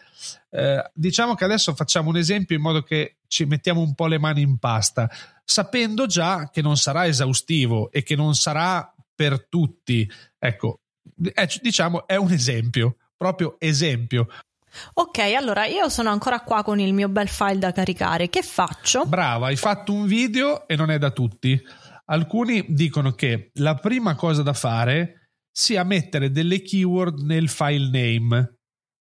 eh, 0.50 0.90
diciamo 0.94 1.34
che 1.34 1.44
adesso 1.44 1.74
facciamo 1.74 2.08
un 2.08 2.16
esempio 2.16 2.56
in 2.56 2.62
modo 2.62 2.82
che 2.82 3.16
ci 3.26 3.44
mettiamo 3.44 3.80
un 3.80 3.94
po' 3.94 4.06
le 4.06 4.18
mani 4.18 4.42
in 4.42 4.58
pasta, 4.58 5.10
sapendo 5.44 6.06
già 6.06 6.48
che 6.50 6.62
non 6.62 6.76
sarà 6.76 7.06
esaustivo 7.06 7.90
e 7.90 8.02
che 8.02 8.16
non 8.16 8.34
sarà 8.34 8.92
per 9.14 9.46
tutti. 9.48 10.10
Ecco, 10.38 10.80
eh, 11.34 11.48
diciamo 11.60 12.06
è 12.06 12.16
un 12.16 12.32
esempio, 12.32 12.96
proprio 13.16 13.56
esempio. 13.58 14.28
Ok, 14.94 15.18
allora 15.18 15.66
io 15.66 15.88
sono 15.88 16.10
ancora 16.10 16.40
qua 16.40 16.62
con 16.62 16.78
il 16.78 16.92
mio 16.92 17.08
bel 17.08 17.28
file 17.28 17.58
da 17.58 17.72
caricare. 17.72 18.28
Che 18.28 18.42
faccio? 18.42 19.04
Brava, 19.06 19.46
hai 19.46 19.56
fatto 19.56 19.92
un 19.92 20.06
video 20.06 20.68
e 20.68 20.76
non 20.76 20.90
è 20.90 20.98
da 20.98 21.10
tutti. 21.10 21.60
Alcuni 22.06 22.64
dicono 22.68 23.12
che 23.12 23.50
la 23.54 23.74
prima 23.74 24.14
cosa 24.14 24.42
da 24.42 24.52
fare 24.52 25.30
sia 25.50 25.82
mettere 25.84 26.30
delle 26.30 26.62
keyword 26.62 27.20
nel 27.20 27.48
file 27.48 27.90
name. 27.90 28.56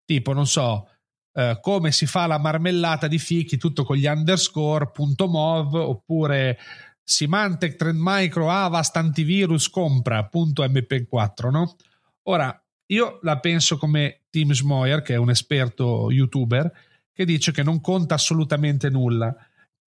Tipo, 0.05 0.33
non 0.33 0.47
so, 0.47 0.87
eh, 1.37 1.57
come 1.59 1.91
si 1.91 2.05
fa 2.05 2.27
la 2.27 2.39
marmellata 2.39 3.07
di 3.07 3.19
fichi, 3.19 3.57
tutto 3.57 3.83
con 3.83 3.97
gli 3.97 4.05
underscore, 4.05 4.89
punto 4.91 5.27
mov, 5.27 5.73
oppure 5.73 6.57
Symantec, 7.03 7.75
Trend 7.75 7.99
Micro, 8.01 8.49
Avast, 8.49 8.95
antivirus, 8.95 9.69
compra, 9.69 10.25
punto 10.27 10.63
mp4, 10.63 11.49
no? 11.51 11.75
Ora, 12.23 12.57
io 12.87 13.19
la 13.23 13.39
penso 13.39 13.77
come 13.77 14.21
Tim 14.29 14.51
Schmoyer, 14.51 15.01
che 15.01 15.15
è 15.15 15.17
un 15.17 15.29
esperto 15.29 16.09
youtuber, 16.09 16.71
che 17.11 17.25
dice 17.25 17.51
che 17.51 17.63
non 17.63 17.81
conta 17.81 18.15
assolutamente 18.15 18.89
nulla. 18.89 19.35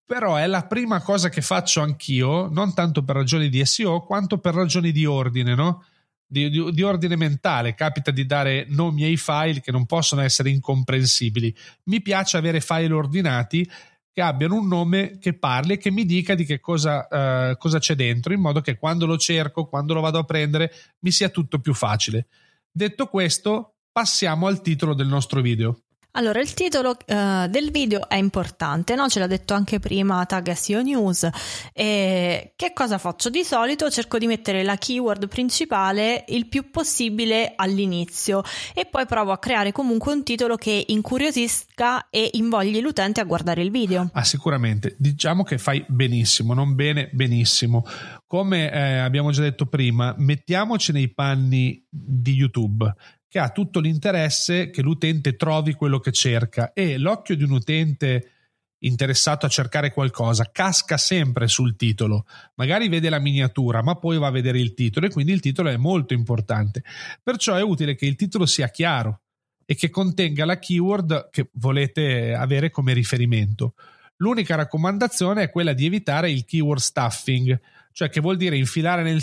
Però 0.05 0.37
è 0.37 0.47
la 0.47 0.67
prima 0.67 1.01
cosa 1.01 1.31
che 1.31 1.41
faccio 1.41 1.81
anch'io, 1.81 2.49
non 2.49 2.75
tanto 2.75 3.03
per 3.03 3.17
ragioni 3.17 3.49
di 3.49 3.65
SEO, 3.65 4.05
quanto 4.05 4.39
per 4.39 4.55
ragioni 4.55 4.93
di 4.93 5.07
ordine, 5.07 5.55
no? 5.55 5.85
Di, 6.29 6.51
di, 6.51 6.73
di, 6.73 6.83
ordine 6.83 7.17
mentale, 7.17 7.75
capita 7.75 8.11
di 8.11 8.27
dare 8.27 8.67
nomi 8.69 9.05
ai 9.05 9.17
file 9.17 9.61
che 9.61 9.73
non 9.73 9.87
possono 9.87 10.21
essere 10.21 10.51
incomprensibili. 10.51 11.55
Mi 11.85 12.03
piace 12.03 12.37
avere 12.37 12.61
file 12.61 12.93
ordinati 12.93 13.69
che 14.13 14.21
abbiano 14.21 14.57
un 14.57 14.69
nome 14.69 15.19
che 15.19 15.33
parli 15.33 15.75
e 15.75 15.79
che 15.79 15.91
mi 15.91 16.05
dica 16.05 16.35
di 16.35 16.45
che 16.45 16.61
cosa, 16.61 17.07
uh, 17.09 17.57
cosa 17.57 17.79
c'è 17.79 17.95
dentro, 17.95 18.35
in 18.35 18.41
modo 18.41 18.61
che 18.61 18.77
quando 18.77 19.07
lo 19.07 19.17
cerco, 19.17 19.67
quando 19.67 19.95
lo 19.95 20.01
vado 20.01 20.19
a 20.19 20.25
prendere, 20.25 20.71
mi 21.01 21.11
sia 21.11 21.31
tutto 21.31 21.61
più 21.61 21.73
facile. 21.73 22.27
Detto 22.71 23.07
questo, 23.07 23.77
passiamo 23.91 24.47
al 24.47 24.61
titolo 24.61 24.93
del 24.93 25.07
nostro 25.07 25.41
video. 25.41 25.83
Allora, 26.13 26.41
il 26.41 26.53
titolo 26.55 26.91
uh, 26.91 27.47
del 27.49 27.71
video 27.71 28.09
è 28.09 28.17
importante, 28.17 28.95
no? 28.95 29.09
ce 29.09 29.21
l'ha 29.21 29.27
detto 29.27 29.55
anche 29.55 29.79
prima 29.79 30.25
Tag 30.27 30.51
SEO 30.53 30.83
News. 30.83 31.29
E 31.73 32.53
che 32.57 32.73
cosa 32.73 32.99
faccio? 32.99 33.31
Di 33.31 33.45
solito 33.45 33.89
cerco 33.91 34.19
di 34.19 34.27
mettere 34.27 34.65
la 34.65 34.77
keyword 34.77 35.29
principale 35.29 36.25
il 36.29 36.49
più 36.49 36.71
possibile 36.71 37.53
all'inizio 37.55 38.43
e 38.75 38.87
poi 38.87 39.07
provo 39.07 39.33
a 39.33 39.39
creare 39.39 39.71
comunque 39.71 40.13
un 40.13 40.25
titolo 40.25 40.57
che 40.57 40.85
incuriosisca 40.89 42.09
e 42.11 42.31
invogli 42.33 42.81
l'utente 42.81 43.21
a 43.21 43.25
guardare 43.25 43.63
il 43.63 43.71
video. 43.71 44.11
Ah, 44.15 44.25
sicuramente. 44.25 44.97
Diciamo 44.99 45.45
che 45.45 45.59
fai 45.59 45.85
benissimo, 45.87 46.55
non 46.55 46.75
bene, 46.75 47.11
benissimo. 47.13 47.85
Come 48.27 48.73
eh, 48.73 48.99
abbiamo 48.99 49.31
già 49.31 49.43
detto 49.43 49.67
prima, 49.67 50.15
mettiamoci 50.19 50.91
nei 50.91 51.13
panni 51.13 51.85
di 51.89 52.33
YouTube 52.33 52.93
che 53.29 53.39
ha 53.39 53.51
tutto 53.51 53.81
l'interesse 53.81 54.71
che 54.71 54.83
l'utente 54.83 55.37
trovi 55.37 55.75
quello 55.75 55.99
che 55.99 56.13
cerca 56.13 56.73
e 56.73 56.99
l'occhio 56.99 57.37
di 57.37 57.45
un 57.45 57.51
utente 57.51 58.33
interessato 58.81 59.45
a 59.45 59.49
cercare 59.49 59.93
qualcosa 59.93 60.51
casca 60.53 60.97
sempre 60.97 61.49
sul 61.49 61.77
titolo, 61.77 62.27
magari 62.55 62.89
vede 62.89 63.11
la 63.11 63.19
miniatura 63.19 63.83
ma 63.83 63.97
poi 63.97 64.19
va 64.19 64.29
a 64.29 64.33
vedere 64.33 64.61
il 64.61 64.75
titolo 64.75 65.07
e 65.07 65.11
quindi 65.11 65.33
il 65.33 65.41
titolo 65.41 65.69
è 65.69 65.77
molto 65.77 66.15
importante. 66.15 66.83
Perciò 67.23 67.55
è 67.55 67.63
utile 67.63 67.95
che 67.95 68.07
il 68.07 68.17
titolo 68.17 68.47
sia 68.47 68.69
chiaro 68.69 69.23
e 69.65 69.75
che 69.75 69.91
contenga 69.91 70.47
la 70.47 70.59
keyword 70.59 71.29
che 71.31 71.51
volete 71.55 72.33
avere 72.33 72.71
come 72.71 72.95
riferimento. 72.95 73.75
L'unica 74.21 74.55
raccomandazione 74.55 75.43
è 75.43 75.51
quella 75.51 75.75
di 75.75 75.87
evitare 75.87 76.31
il 76.31 76.45
keyword 76.45 76.81
stuffing, 76.81 77.61
cioè 77.99 78.11
che 78.11 78.21
vuol 78.21 78.37
dire 78.37 78.57
infilare 78.57 79.03
nel, 79.03 79.21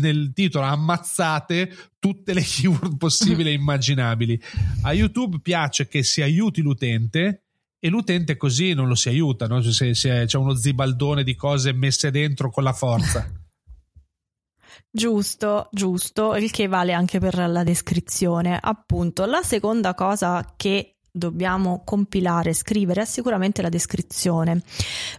nel 0.00 0.32
titolo 0.34 0.66
ammazzate 0.66 1.94
tutte 1.98 2.34
le 2.34 2.42
keyword 2.42 2.98
possibili 2.98 3.48
e 3.48 3.52
immaginabili. 3.56 4.38
A 4.82 4.92
YouTube 4.92 5.38
piace 5.40 5.88
che 5.88 6.02
si 6.02 6.20
aiuti 6.20 6.60
l'utente 6.60 7.44
e 7.78 7.88
l'utente 7.88 8.36
così 8.36 8.74
non 8.74 8.86
lo 8.86 8.94
si 8.94 9.08
aiuta, 9.08 9.46
no? 9.46 9.62
se, 9.62 9.94
se 9.94 10.24
c'è 10.26 10.36
uno 10.36 10.54
zibaldone 10.54 11.24
di 11.24 11.34
cose 11.34 11.72
messe 11.72 12.10
dentro 12.10 12.50
con 12.50 12.64
la 12.64 12.74
forza. 12.74 13.26
Giusto, 14.92 15.70
giusto, 15.72 16.36
il 16.36 16.50
che 16.50 16.66
vale 16.66 16.92
anche 16.92 17.18
per 17.18 17.34
la 17.48 17.62
descrizione. 17.62 18.58
Appunto, 18.60 19.24
la 19.24 19.42
seconda 19.42 19.94
cosa 19.94 20.52
che 20.54 20.97
dobbiamo 21.18 21.82
compilare, 21.84 22.54
scrivere 22.54 23.02
è 23.02 23.04
sicuramente 23.04 23.60
la 23.60 23.68
descrizione, 23.68 24.62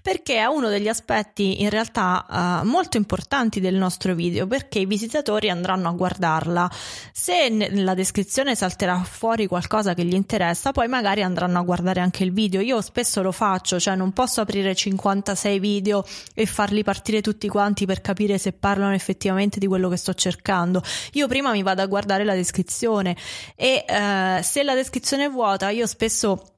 perché 0.01 0.37
è 0.37 0.45
uno 0.45 0.69
degli 0.69 0.87
aspetti 0.87 1.61
in 1.61 1.69
realtà 1.69 2.25
uh, 2.27 2.65
molto 2.65 2.97
importanti 2.97 3.59
del 3.59 3.75
nostro 3.75 4.15
video, 4.15 4.47
perché 4.47 4.79
i 4.79 4.85
visitatori 4.85 5.49
andranno 5.49 5.89
a 5.89 5.91
guardarla. 5.91 6.71
Se 7.13 7.49
nella 7.49 7.93
descrizione 7.93 8.55
salterà 8.55 9.03
fuori 9.03 9.47
qualcosa 9.47 9.93
che 9.93 10.03
gli 10.03 10.13
interessa, 10.13 10.71
poi 10.71 10.87
magari 10.87 11.21
andranno 11.21 11.59
a 11.59 11.63
guardare 11.63 11.99
anche 11.99 12.23
il 12.23 12.31
video. 12.31 12.61
Io 12.61 12.81
spesso 12.81 13.21
lo 13.21 13.31
faccio, 13.31 13.79
cioè 13.79 13.95
non 13.95 14.11
posso 14.13 14.41
aprire 14.41 14.73
56 14.73 15.59
video 15.59 16.05
e 16.33 16.45
farli 16.45 16.83
partire 16.83 17.21
tutti 17.21 17.47
quanti 17.47 17.85
per 17.85 18.01
capire 18.01 18.37
se 18.37 18.53
parlano 18.53 18.93
effettivamente 18.93 19.59
di 19.59 19.67
quello 19.67 19.89
che 19.89 19.97
sto 19.97 20.13
cercando. 20.13 20.81
Io 21.13 21.27
prima 21.27 21.51
mi 21.51 21.63
vado 21.63 21.81
a 21.81 21.85
guardare 21.85 22.23
la 22.23 22.33
descrizione 22.33 23.15
e 23.55 23.85
uh, 23.87 24.41
se 24.41 24.63
la 24.63 24.73
descrizione 24.73 25.25
è 25.25 25.29
vuota, 25.29 25.69
io 25.69 25.87
spesso 25.89 26.53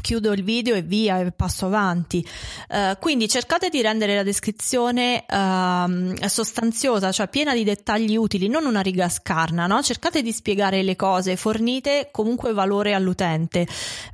chiudo 0.00 0.32
il 0.32 0.44
video 0.44 0.74
e 0.74 0.82
via 0.82 1.20
e 1.20 1.32
passo 1.32 1.66
avanti. 1.66 2.24
Uh, 2.68 2.96
quindi 3.00 3.28
cercate 3.28 3.68
di 3.68 3.82
rendere 3.82 4.14
la 4.14 4.22
descrizione 4.22 5.24
uh, 5.28 6.26
sostanziosa, 6.26 7.10
cioè 7.10 7.28
piena 7.28 7.54
di 7.54 7.64
dettagli 7.64 8.16
utili, 8.16 8.48
non 8.48 8.66
una 8.66 8.80
riga 8.80 9.08
scarna, 9.08 9.66
no? 9.66 9.82
Cercate 9.82 10.22
di 10.22 10.32
spiegare 10.32 10.82
le 10.82 10.96
cose, 10.96 11.36
fornite 11.36 12.08
comunque 12.12 12.52
valore 12.52 12.94
all'utente. 12.94 13.66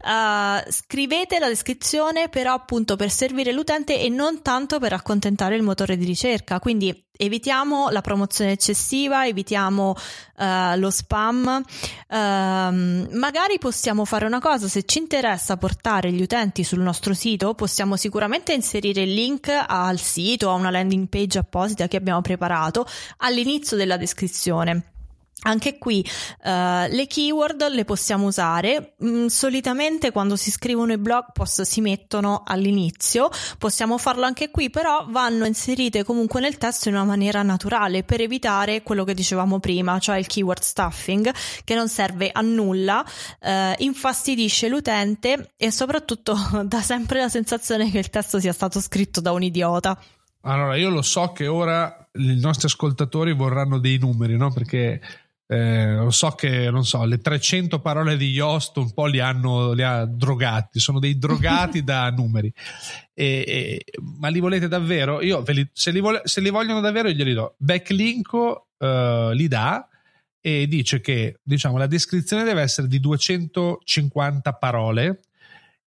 Uh, 0.03 0.71
scrivete 0.71 1.39
la 1.39 1.49
descrizione 1.49 2.29
però 2.29 2.55
appunto 2.55 2.97
per 2.97 3.11
servire 3.11 3.53
l'utente 3.53 4.01
e 4.01 4.09
non 4.09 4.43
tanto 4.43 4.79
per 4.79 4.93
accontentare 4.93 5.57
il 5.57 5.63
motore 5.63 5.97
di 5.97 6.05
ricerca. 6.05 6.59
Quindi 6.59 7.06
evitiamo 7.17 7.89
la 7.91 8.01
promozione 8.01 8.53
eccessiva, 8.53 9.27
evitiamo 9.27 9.95
uh, 10.37 10.45
lo 10.79 10.91
spam. 10.91 11.63
Uh, 12.09 12.15
magari 12.15 13.59
possiamo 13.59 14.05
fare 14.05 14.27
una 14.27 14.41
cosa, 14.41 14.69
se 14.69 14.85
ci 14.85 14.99
interessa 14.99 15.57
portare 15.57 16.11
gli 16.13 16.23
utenti 16.23 16.65
sul 16.65 16.81
nostro 16.81 17.15
sito, 17.15 17.55
possiamo 17.55 17.97
sicuramente 17.97 18.53
inserire 18.53 19.03
il 19.03 19.13
link 19.13 19.49
al 19.49 19.99
sito, 19.99 20.51
a 20.51 20.55
una 20.55 20.71
landing 20.71 21.09
page 21.09 21.39
apposita 21.39 21.89
che 21.89 21.97
abbiamo 21.97 22.21
preparato 22.21 22.87
all'inizio 23.19 23.77
della 23.77 23.97
descrizione. 23.97 24.96
Anche 25.43 25.77
qui 25.77 26.03
uh, 26.45 26.89
le 26.89 27.07
keyword 27.07 27.69
le 27.69 27.85
possiamo 27.85 28.27
usare, 28.27 28.95
mm, 29.05 29.27
solitamente 29.27 30.11
quando 30.11 30.35
si 30.35 30.51
scrivono 30.51 30.93
i 30.93 30.99
blog 30.99 31.27
post 31.33 31.61
si 31.63 31.83
mettono 31.83 32.43
all'inizio, 32.45 33.29
possiamo 33.59 33.99
farlo 33.99 34.25
anche 34.25 34.51
qui, 34.51 34.71
però 34.71 35.05
vanno 35.09 35.45
inserite 35.45 36.05
comunque 36.05 36.41
nel 36.41 36.57
testo 36.57 36.89
in 36.89 36.95
una 36.95 37.05
maniera 37.05 37.43
naturale 37.43 38.03
per 38.03 38.23
evitare 38.23 38.83
quello 38.83 39.05
che 39.05 39.13
dicevamo 39.13 39.61
prima, 39.61 39.99
cioè 39.99 40.17
il 40.17 40.27
keyword 40.27 40.63
stuffing 40.63 41.31
che 41.65 41.75
non 41.75 41.89
serve 41.89 42.31
a 42.33 42.41
nulla, 42.41 43.05
uh, 43.41 43.75
infastidisce 43.77 44.69
l'utente 44.69 45.51
e 45.57 45.71
soprattutto 45.71 46.35
dà 46.65 46.81
sempre 46.81 47.21
la 47.21 47.29
sensazione 47.29 47.91
che 47.91 47.99
il 47.99 48.09
testo 48.09 48.41
sia 48.41 48.55
stato 48.55 48.81
scritto 48.81 49.21
da 49.21 49.33
un 49.33 49.43
idiota. 49.43 49.97
Allora, 50.41 50.77
io 50.77 50.91
lo 50.91 51.03
so 51.03 51.33
che 51.33 51.47
ora 51.47 52.09
i 52.15 52.39
nostri 52.39 52.67
ascoltatori 52.69 53.35
vorranno 53.35 53.79
dei 53.79 53.99
numeri, 53.99 54.37
no? 54.37 54.53
Perché 54.53 55.01
eh, 55.49 56.07
so 56.09 56.31
che 56.31 56.71
non 56.71 56.85
so, 56.85 57.05
le 57.05 57.19
300 57.19 57.81
parole 57.81 58.17
di 58.17 58.31
Yoast 58.31 58.77
un 58.79 58.93
po' 58.93 59.07
li 59.07 59.21
hanno 59.21 59.73
li 59.73 59.83
ha 59.83 60.05
drogati, 60.05 60.81
sono 60.81 60.99
dei 60.99 61.19
drogati 61.19 61.83
da 61.85 62.11
numeri. 62.11 62.53
E, 63.15 63.45
e, 63.47 63.85
ma 64.19 64.29
li 64.29 64.41
volete 64.41 64.67
davvero? 64.67 65.23
Io 65.23 65.45
li, 65.47 65.69
se, 65.73 65.91
li 65.93 66.01
vole, 66.01 66.23
se, 66.25 66.41
li 66.41 66.51
vogliono 66.51 66.81
davvero, 66.81 67.09
io 67.09 67.15
glieli 67.15 67.33
do. 67.33 67.55
Backlinko 67.59 68.69
uh, 68.77 69.31
li 69.31 69.47
dà 69.47 69.89
e 70.41 70.67
dice 70.67 71.01
che 71.01 71.39
diciamo, 71.43 71.79
la 71.79 71.87
descrizione 71.87 72.43
deve 72.43 72.63
essere 72.63 72.89
di 72.89 72.99
250 72.99 74.53
parole 74.55 75.21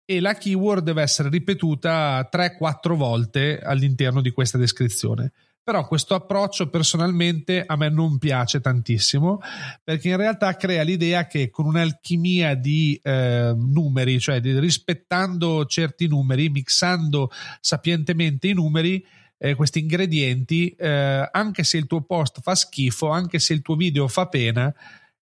e 0.05 0.21
la 0.21 0.35
keyword 0.35 0.83
deve 0.83 1.01
essere 1.01 1.29
ripetuta 1.29 2.29
3-4 2.31 2.93
volte 2.93 3.59
all'interno 3.59 4.21
di 4.21 4.31
questa 4.31 4.57
descrizione. 4.57 5.31
Però 5.67 5.85
questo 5.85 6.15
approccio 6.15 6.69
personalmente 6.69 7.61
a 7.65 7.75
me 7.75 7.89
non 7.89 8.19
piace 8.19 8.61
tantissimo 8.61 9.41
perché 9.83 10.07
in 10.07 10.15
realtà 10.15 10.55
crea 10.55 10.81
l'idea 10.81 11.27
che 11.27 11.49
con 11.49 11.65
un'alchimia 11.65 12.55
di 12.55 12.97
eh, 13.03 13.53
numeri, 13.53 14.17
cioè 14.17 14.39
di, 14.39 14.57
rispettando 14.57 15.65
certi 15.65 16.07
numeri, 16.07 16.47
mixando 16.47 17.29
sapientemente 17.59 18.47
i 18.47 18.53
numeri, 18.53 19.05
eh, 19.37 19.55
questi 19.55 19.79
ingredienti, 19.79 20.69
eh, 20.69 21.27
anche 21.29 21.65
se 21.65 21.75
il 21.75 21.85
tuo 21.85 22.01
post 22.01 22.39
fa 22.39 22.55
schifo, 22.55 23.09
anche 23.09 23.37
se 23.37 23.51
il 23.51 23.61
tuo 23.61 23.75
video 23.75 24.07
fa 24.07 24.29
pena, 24.29 24.73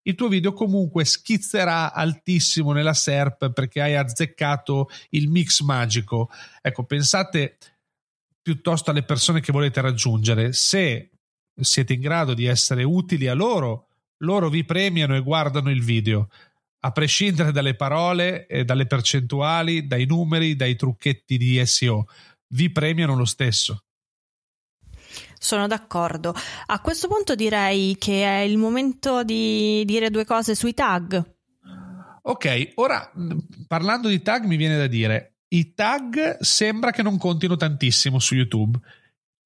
il 0.04 0.14
tuo 0.14 0.28
video 0.28 0.54
comunque 0.54 1.06
schizzerà 1.06 1.92
altissimo 1.92 2.72
nella 2.72 2.94
SERP 2.94 3.52
perché 3.52 3.82
hai 3.82 3.96
azzeccato 3.96 4.90
il 5.10 5.28
mix 5.28 5.62
magico. 5.62 6.30
Ecco, 6.62 6.84
pensate 6.84 7.58
piuttosto 8.46 8.92
alle 8.92 9.02
persone 9.02 9.42
che 9.42 9.52
volete 9.52 9.82
raggiungere. 9.82 10.54
Se 10.54 11.10
siete 11.60 11.94
in 11.94 12.00
grado 12.00 12.36
di 12.36 12.46
essere 12.46 12.84
utili 12.84 13.26
a 13.26 13.34
loro, 13.34 13.88
loro 14.18 14.50
vi 14.50 14.64
premiano 14.64 15.16
e 15.16 15.22
guardano 15.22 15.72
il 15.72 15.84
video, 15.84 16.30
a 16.82 16.92
prescindere 16.92 17.52
dalle 17.52 17.74
parole, 17.74 18.46
dalle 18.64 18.86
percentuali, 18.86 19.88
dai 19.88 20.06
numeri, 20.06 20.56
dai 20.56 20.76
trucchetti 20.76 21.38
di 21.38 21.66
SEO. 21.66 22.06
Vi 22.50 22.70
premiano 22.70 23.16
lo 23.16 23.26
stesso. 23.26 23.86
Sono 25.40 25.66
d'accordo. 25.66 26.36
A 26.68 26.80
questo 26.82 27.08
punto 27.08 27.34
direi 27.34 27.98
che 27.98 28.24
è 28.26 28.42
il 28.42 28.60
momento 28.60 29.24
di 29.24 29.82
dire 29.86 30.12
due 30.12 30.24
cose 30.24 30.54
sui 30.54 30.76
tag. 30.76 31.34
Ok, 32.22 32.74
ora 32.76 33.12
parlando 33.66 34.08
di 34.08 34.22
tag 34.22 34.46
mi 34.46 34.56
viene 34.56 34.78
da 34.78 34.86
dire 34.86 35.35
i 35.56 35.74
tag 35.74 36.40
sembra 36.40 36.92
che 36.92 37.02
non 37.02 37.18
contino 37.18 37.56
tantissimo 37.56 38.20
su 38.20 38.36
YouTube. 38.36 38.78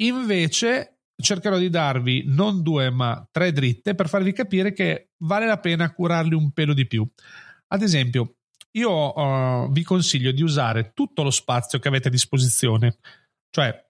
Invece 0.01 1.01
cercherò 1.21 1.57
di 1.57 1.69
darvi 1.69 2.23
non 2.25 2.63
due 2.63 2.89
ma 2.89 3.27
tre 3.31 3.51
dritte 3.51 3.93
per 3.93 4.09
farvi 4.09 4.31
capire 4.31 4.73
che 4.73 5.09
vale 5.17 5.45
la 5.45 5.59
pena 5.59 5.91
curarli 5.91 6.33
un 6.33 6.51
pelo 6.51 6.73
di 6.73 6.87
più. 6.87 7.07
Ad 7.67 7.81
esempio, 7.83 8.37
io 8.71 9.13
uh, 9.13 9.71
vi 9.71 9.83
consiglio 9.83 10.31
di 10.31 10.41
usare 10.41 10.91
tutto 10.93 11.21
lo 11.21 11.31
spazio 11.31 11.79
che 11.79 11.87
avete 11.87 12.07
a 12.07 12.11
disposizione, 12.11 12.97
cioè 13.51 13.87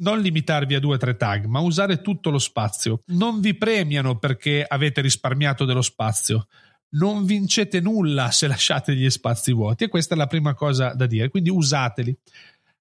non 0.00 0.20
limitarvi 0.20 0.74
a 0.74 0.80
due 0.80 0.94
o 0.94 0.98
tre 0.98 1.16
tag, 1.16 1.46
ma 1.46 1.58
usare 1.58 2.02
tutto 2.02 2.30
lo 2.30 2.38
spazio. 2.38 3.02
Non 3.06 3.40
vi 3.40 3.56
premiano 3.56 4.18
perché 4.18 4.64
avete 4.66 5.00
risparmiato 5.00 5.64
dello 5.64 5.82
spazio 5.82 6.46
non 6.90 7.24
vincete 7.24 7.80
nulla 7.80 8.30
se 8.30 8.46
lasciate 8.46 8.94
gli 8.94 9.08
spazi 9.10 9.52
vuoti 9.52 9.84
e 9.84 9.88
questa 9.88 10.14
è 10.14 10.18
la 10.18 10.26
prima 10.26 10.54
cosa 10.54 10.94
da 10.94 11.06
dire, 11.06 11.28
quindi 11.28 11.50
usateli. 11.50 12.16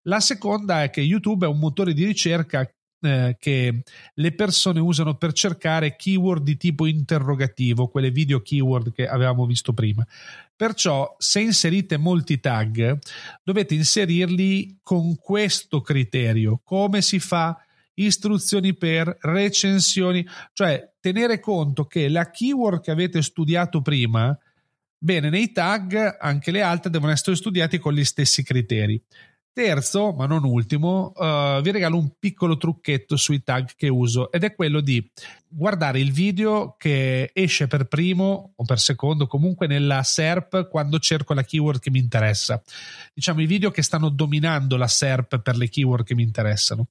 La 0.03 0.19
seconda 0.19 0.83
è 0.83 0.89
che 0.89 1.01
YouTube 1.01 1.45
è 1.45 1.49
un 1.49 1.59
motore 1.59 1.93
di 1.93 2.05
ricerca 2.05 2.69
eh, 2.99 3.35
che 3.39 3.83
le 4.13 4.31
persone 4.31 4.79
usano 4.79 5.15
per 5.15 5.33
cercare 5.33 5.95
keyword 5.95 6.43
di 6.43 6.57
tipo 6.57 6.85
interrogativo, 6.85 7.89
quelle 7.89 8.09
video 8.09 8.41
keyword 8.41 8.91
che 8.91 9.07
avevamo 9.07 9.45
visto 9.45 9.73
prima. 9.73 10.05
Perciò, 10.55 11.15
se 11.19 11.41
inserite 11.41 11.97
molti 11.97 12.39
tag, 12.39 12.97
dovete 13.43 13.75
inserirli 13.75 14.79
con 14.81 15.15
questo 15.17 15.81
criterio. 15.81 16.59
Come 16.63 17.01
si 17.01 17.19
fa? 17.19 17.61
Istruzioni 17.97 18.75
per 18.75 19.17
recensioni, 19.21 20.25
cioè 20.53 20.93
tenere 20.99 21.39
conto 21.39 21.85
che 21.85 22.09
la 22.09 22.29
keyword 22.29 22.81
che 22.81 22.91
avete 22.91 23.21
studiato 23.21 23.81
prima, 23.81 24.37
bene, 24.97 25.29
nei 25.29 25.51
tag 25.51 26.17
anche 26.19 26.51
le 26.51 26.61
altre 26.61 26.89
devono 26.89 27.11
essere 27.11 27.35
studiate 27.35 27.79
con 27.79 27.93
gli 27.93 28.03
stessi 28.03 28.43
criteri. 28.43 29.01
Terzo, 29.57 30.13
ma 30.13 30.27
non 30.27 30.43
ultimo, 30.43 31.11
uh, 31.15 31.61
vi 31.63 31.71
regalo 31.71 31.97
un 31.97 32.11
piccolo 32.19 32.57
trucchetto 32.57 33.17
sui 33.17 33.41
tag 33.41 33.71
che 33.75 33.87
uso 33.87 34.31
ed 34.31 34.43
è 34.43 34.53
quello 34.53 34.81
di 34.81 35.03
guardare 35.47 35.99
il 35.99 36.11
video 36.11 36.75
che 36.77 37.31
esce 37.33 37.65
per 37.65 37.85
primo 37.85 38.53
o 38.55 38.63
per 38.65 38.77
secondo, 38.77 39.25
comunque 39.25 39.65
nella 39.65 40.03
SERP 40.03 40.67
quando 40.67 40.99
cerco 40.99 41.33
la 41.33 41.41
keyword 41.41 41.79
che 41.79 41.89
mi 41.89 41.97
interessa. 41.97 42.61
Diciamo 43.11 43.41
i 43.41 43.47
video 43.47 43.71
che 43.71 43.81
stanno 43.81 44.09
dominando 44.09 44.77
la 44.77 44.87
SERP 44.87 45.39
per 45.39 45.57
le 45.57 45.69
keyword 45.69 46.05
che 46.05 46.13
mi 46.13 46.21
interessano. 46.21 46.89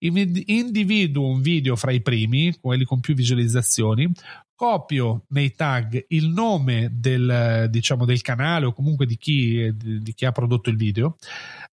Individuo 0.00 1.28
un 1.28 1.40
video 1.40 1.76
fra 1.76 1.92
i 1.92 2.00
primi, 2.00 2.52
quelli 2.60 2.82
con 2.82 2.98
più 2.98 3.14
visualizzazioni, 3.14 4.10
copio 4.56 5.26
nei 5.28 5.52
tag 5.52 6.06
il 6.08 6.30
nome 6.30 6.88
del, 6.90 7.68
diciamo, 7.70 8.04
del 8.04 8.22
canale 8.22 8.66
o 8.66 8.72
comunque 8.72 9.06
di 9.06 9.16
chi, 9.16 9.70
di 9.72 10.12
chi 10.12 10.24
ha 10.24 10.32
prodotto 10.32 10.68
il 10.68 10.76
video, 10.76 11.16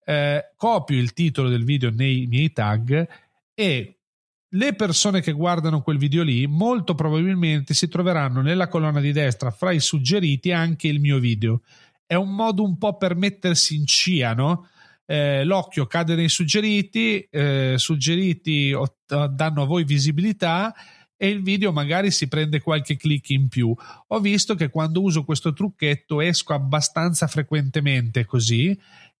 eh, 0.08 0.52
copio 0.56 0.96
il 0.96 1.12
titolo 1.12 1.48
del 1.48 1.64
video 1.64 1.90
nei 1.90 2.26
miei 2.28 2.52
tag 2.52 3.08
e 3.52 3.98
le 4.50 4.74
persone 4.74 5.20
che 5.20 5.32
guardano 5.32 5.82
quel 5.82 5.98
video 5.98 6.22
lì 6.22 6.46
molto 6.46 6.94
probabilmente 6.94 7.74
si 7.74 7.88
troveranno 7.88 8.40
nella 8.40 8.68
colonna 8.68 9.00
di 9.00 9.10
destra 9.10 9.50
fra 9.50 9.72
i 9.72 9.80
suggeriti 9.80 10.52
anche 10.52 10.86
il 10.86 11.00
mio 11.00 11.18
video. 11.18 11.62
È 12.06 12.14
un 12.14 12.32
modo 12.34 12.62
un 12.62 12.78
po' 12.78 12.96
per 12.96 13.16
mettersi 13.16 13.74
in 13.74 13.86
scia, 13.86 14.32
no? 14.32 14.68
Eh, 15.04 15.44
l'occhio 15.44 15.86
cade 15.86 16.14
nei 16.14 16.28
suggeriti, 16.28 17.20
eh, 17.28 17.74
suggeriti 17.76 18.72
danno 19.06 19.62
a 19.62 19.66
voi 19.66 19.84
visibilità 19.84 20.72
e 21.16 21.28
il 21.28 21.42
video 21.42 21.72
magari 21.72 22.12
si 22.12 22.28
prende 22.28 22.60
qualche 22.60 22.96
click 22.96 23.30
in 23.30 23.48
più. 23.48 23.74
Ho 24.06 24.20
visto 24.20 24.54
che 24.54 24.68
quando 24.68 25.02
uso 25.02 25.24
questo 25.24 25.52
trucchetto 25.52 26.20
esco 26.20 26.54
abbastanza 26.54 27.26
frequentemente 27.26 28.24
così 28.24 28.78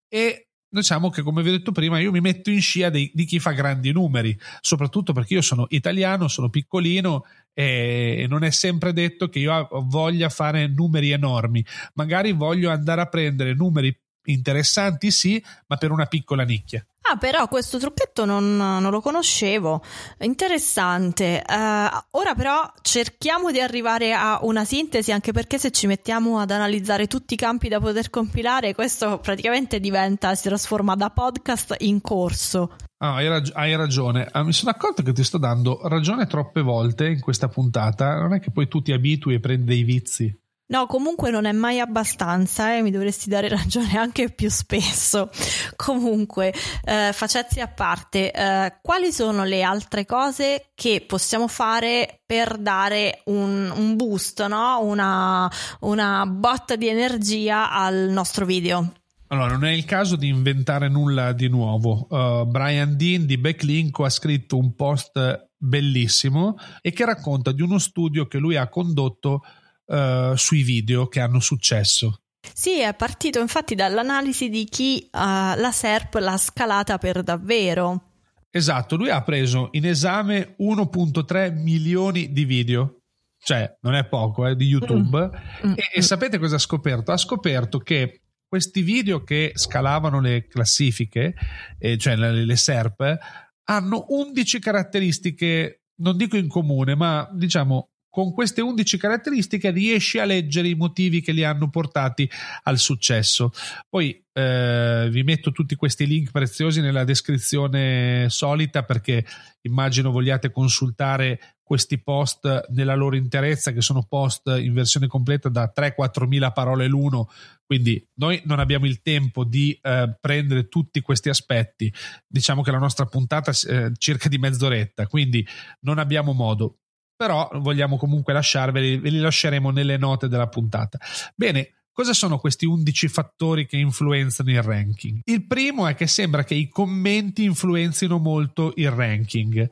e 0.08 0.45
diciamo 0.68 1.10
che 1.10 1.22
come 1.22 1.42
vi 1.42 1.50
ho 1.50 1.52
detto 1.52 1.72
prima 1.72 1.98
io 1.98 2.10
mi 2.10 2.20
metto 2.20 2.50
in 2.50 2.60
scia 2.60 2.90
di, 2.90 3.10
di 3.14 3.24
chi 3.24 3.38
fa 3.38 3.52
grandi 3.52 3.92
numeri 3.92 4.36
soprattutto 4.60 5.12
perché 5.12 5.34
io 5.34 5.42
sono 5.42 5.66
italiano 5.68 6.28
sono 6.28 6.50
piccolino 6.50 7.24
e 7.58 8.26
non 8.28 8.44
è 8.44 8.50
sempre 8.50 8.92
detto 8.92 9.30
che 9.30 9.38
io 9.38 9.66
voglia 9.84 10.28
fare 10.28 10.66
numeri 10.66 11.10
enormi. 11.10 11.64
Magari 11.94 12.32
voglio 12.32 12.70
andare 12.70 13.00
a 13.00 13.06
prendere 13.06 13.54
numeri 13.54 13.98
interessanti 14.26 15.10
sì 15.10 15.42
ma 15.66 15.76
per 15.76 15.90
una 15.90 16.06
piccola 16.06 16.44
nicchia 16.44 16.84
Ah, 17.08 17.16
però 17.18 17.46
questo 17.46 17.78
trucchetto 17.78 18.24
non, 18.24 18.56
non 18.56 18.90
lo 18.90 19.00
conoscevo. 19.00 19.80
Interessante. 20.18 21.40
Uh, 21.48 22.18
ora 22.18 22.34
però 22.34 22.68
cerchiamo 22.82 23.52
di 23.52 23.60
arrivare 23.60 24.12
a 24.12 24.40
una 24.42 24.64
sintesi, 24.64 25.12
anche 25.12 25.30
perché 25.30 25.56
se 25.56 25.70
ci 25.70 25.86
mettiamo 25.86 26.40
ad 26.40 26.50
analizzare 26.50 27.06
tutti 27.06 27.34
i 27.34 27.36
campi 27.36 27.68
da 27.68 27.78
poter 27.78 28.10
compilare, 28.10 28.74
questo 28.74 29.20
praticamente 29.20 29.78
diventa, 29.78 30.34
si 30.34 30.48
trasforma 30.48 30.96
da 30.96 31.10
podcast 31.10 31.76
in 31.78 32.00
corso. 32.00 32.74
Ah, 32.98 33.14
hai, 33.14 33.28
rag- 33.28 33.52
hai, 33.54 33.76
ragione. 33.76 34.26
Ah, 34.32 34.42
mi 34.42 34.52
sono 34.52 34.72
accorto 34.72 35.04
che 35.04 35.12
ti 35.12 35.22
sto 35.22 35.38
dando 35.38 35.78
ragione 35.84 36.26
troppe 36.26 36.60
volte 36.60 37.06
in 37.06 37.20
questa 37.20 37.46
puntata. 37.46 38.16
Non 38.16 38.34
è 38.34 38.40
che 38.40 38.50
poi 38.50 38.66
tu 38.66 38.82
ti 38.82 38.90
abitui 38.90 39.34
e 39.34 39.38
prendi 39.38 39.66
dei 39.66 39.84
vizi. 39.84 40.36
No, 40.68 40.86
comunque 40.86 41.30
non 41.30 41.44
è 41.44 41.52
mai 41.52 41.78
abbastanza 41.78 42.72
e 42.72 42.78
eh? 42.78 42.82
mi 42.82 42.90
dovresti 42.90 43.28
dare 43.28 43.48
ragione 43.48 43.94
anche 43.98 44.30
più 44.30 44.50
spesso. 44.50 45.30
Comunque, 45.76 46.52
eh, 46.84 47.10
facetti 47.12 47.60
a 47.60 47.68
parte, 47.68 48.32
eh, 48.32 48.78
quali 48.82 49.12
sono 49.12 49.44
le 49.44 49.62
altre 49.62 50.04
cose 50.04 50.70
che 50.74 51.04
possiamo 51.06 51.46
fare 51.46 52.20
per 52.26 52.58
dare 52.58 53.20
un, 53.26 53.72
un 53.76 53.94
boost, 53.94 54.44
no? 54.46 54.80
una, 54.82 55.48
una 55.80 56.26
botta 56.26 56.74
di 56.74 56.88
energia 56.88 57.70
al 57.70 58.08
nostro 58.10 58.44
video? 58.44 58.92
Allora, 59.28 59.52
non 59.52 59.64
è 59.64 59.70
il 59.70 59.84
caso 59.84 60.16
di 60.16 60.28
inventare 60.28 60.88
nulla 60.88 61.32
di 61.32 61.48
nuovo. 61.48 62.06
Uh, 62.10 62.44
Brian 62.44 62.96
Dean 62.96 63.24
di 63.24 63.38
Backlinko 63.38 64.04
ha 64.04 64.10
scritto 64.10 64.56
un 64.56 64.74
post 64.74 65.48
bellissimo 65.56 66.56
e 66.80 66.92
che 66.92 67.04
racconta 67.04 67.52
di 67.52 67.62
uno 67.62 67.78
studio 67.78 68.26
che 68.26 68.38
lui 68.38 68.56
ha 68.56 68.68
condotto 68.68 69.42
uh, 69.86 70.34
sui 70.34 70.62
video 70.62 71.08
che 71.08 71.20
hanno 71.20 71.40
successo. 71.40 72.20
Sì, 72.52 72.80
è 72.80 72.94
partito 72.94 73.40
infatti 73.40 73.74
dall'analisi 73.74 74.48
di 74.48 74.64
chi 74.64 75.08
uh, 75.12 75.18
la 75.18 75.70
SERP 75.72 76.14
l'ha 76.14 76.36
scalata 76.36 76.98
per 76.98 77.22
davvero. 77.22 78.12
Esatto, 78.50 78.96
lui 78.96 79.10
ha 79.10 79.22
preso 79.22 79.68
in 79.72 79.86
esame 79.86 80.56
1.3 80.60 81.52
milioni 81.54 82.32
di 82.32 82.44
video, 82.44 83.00
cioè 83.42 83.76
non 83.82 83.94
è 83.94 84.06
poco, 84.06 84.46
eh, 84.46 84.56
di 84.56 84.66
YouTube. 84.66 85.30
Mm. 85.66 85.72
E, 85.72 85.90
e 85.94 86.02
sapete 86.02 86.38
cosa 86.38 86.56
ha 86.56 86.60
scoperto? 86.60 87.12
Ha 87.12 87.16
scoperto 87.18 87.78
che 87.78 88.22
questi 88.48 88.80
video 88.80 89.22
che 89.24 89.52
scalavano 89.54 90.20
le 90.20 90.46
classifiche, 90.46 91.34
eh, 91.78 91.98
cioè 91.98 92.16
le, 92.16 92.44
le 92.44 92.56
SERP, 92.56 93.18
hanno 93.64 94.06
11 94.08 94.58
caratteristiche, 94.58 95.82
non 95.96 96.16
dico 96.16 96.36
in 96.36 96.48
comune, 96.48 96.94
ma 96.94 97.28
diciamo 97.32 97.90
con 98.16 98.32
queste 98.32 98.62
11 98.62 98.96
caratteristiche 98.96 99.70
riesci 99.70 100.18
a 100.18 100.24
leggere 100.24 100.68
i 100.68 100.74
motivi 100.74 101.20
che 101.20 101.32
li 101.32 101.44
hanno 101.44 101.68
portati 101.68 102.26
al 102.62 102.78
successo. 102.78 103.50
Poi 103.90 104.24
eh, 104.32 105.08
vi 105.10 105.22
metto 105.22 105.52
tutti 105.52 105.74
questi 105.74 106.06
link 106.06 106.30
preziosi 106.30 106.80
nella 106.80 107.04
descrizione 107.04 108.24
solita 108.30 108.84
perché 108.84 109.22
immagino 109.60 110.10
vogliate 110.10 110.50
consultare 110.50 111.56
questi 111.62 112.02
post 112.02 112.68
nella 112.70 112.94
loro 112.94 113.16
interezza 113.16 113.72
che 113.72 113.82
sono 113.82 114.06
post 114.08 114.46
in 114.46 114.72
versione 114.72 115.08
completa 115.08 115.50
da 115.50 115.70
3-4 115.76 116.26
mila 116.26 116.52
parole 116.52 116.86
l'uno. 116.86 117.28
Quindi 117.66 118.02
noi 118.14 118.40
non 118.46 118.60
abbiamo 118.60 118.86
il 118.86 119.02
tempo 119.02 119.44
di 119.44 119.78
eh, 119.82 120.16
prendere 120.18 120.68
tutti 120.68 121.02
questi 121.02 121.28
aspetti. 121.28 121.92
Diciamo 122.26 122.62
che 122.62 122.70
la 122.70 122.78
nostra 122.78 123.04
puntata 123.04 123.50
è 123.50 123.74
eh, 123.74 123.92
circa 123.98 124.30
di 124.30 124.38
mezz'oretta. 124.38 125.06
Quindi 125.06 125.46
non 125.80 125.98
abbiamo 125.98 126.32
modo 126.32 126.78
però 127.16 127.48
vogliamo 127.54 127.96
comunque 127.96 128.32
lasciarveli 128.32 128.98
ve 128.98 129.10
li 129.10 129.18
lasceremo 129.18 129.70
nelle 129.70 129.96
note 129.96 130.28
della 130.28 130.48
puntata 130.48 130.98
bene 131.34 131.76
Cosa 131.96 132.12
sono 132.12 132.36
questi 132.36 132.66
11 132.66 133.08
fattori 133.08 133.66
che 133.66 133.78
influenzano 133.78 134.50
il 134.50 134.60
ranking? 134.60 135.20
Il 135.24 135.46
primo 135.46 135.86
è 135.86 135.94
che 135.94 136.06
sembra 136.06 136.44
che 136.44 136.52
i 136.52 136.68
commenti 136.68 137.44
influenzino 137.44 138.18
molto 138.18 138.74
il 138.76 138.90
ranking. 138.90 139.66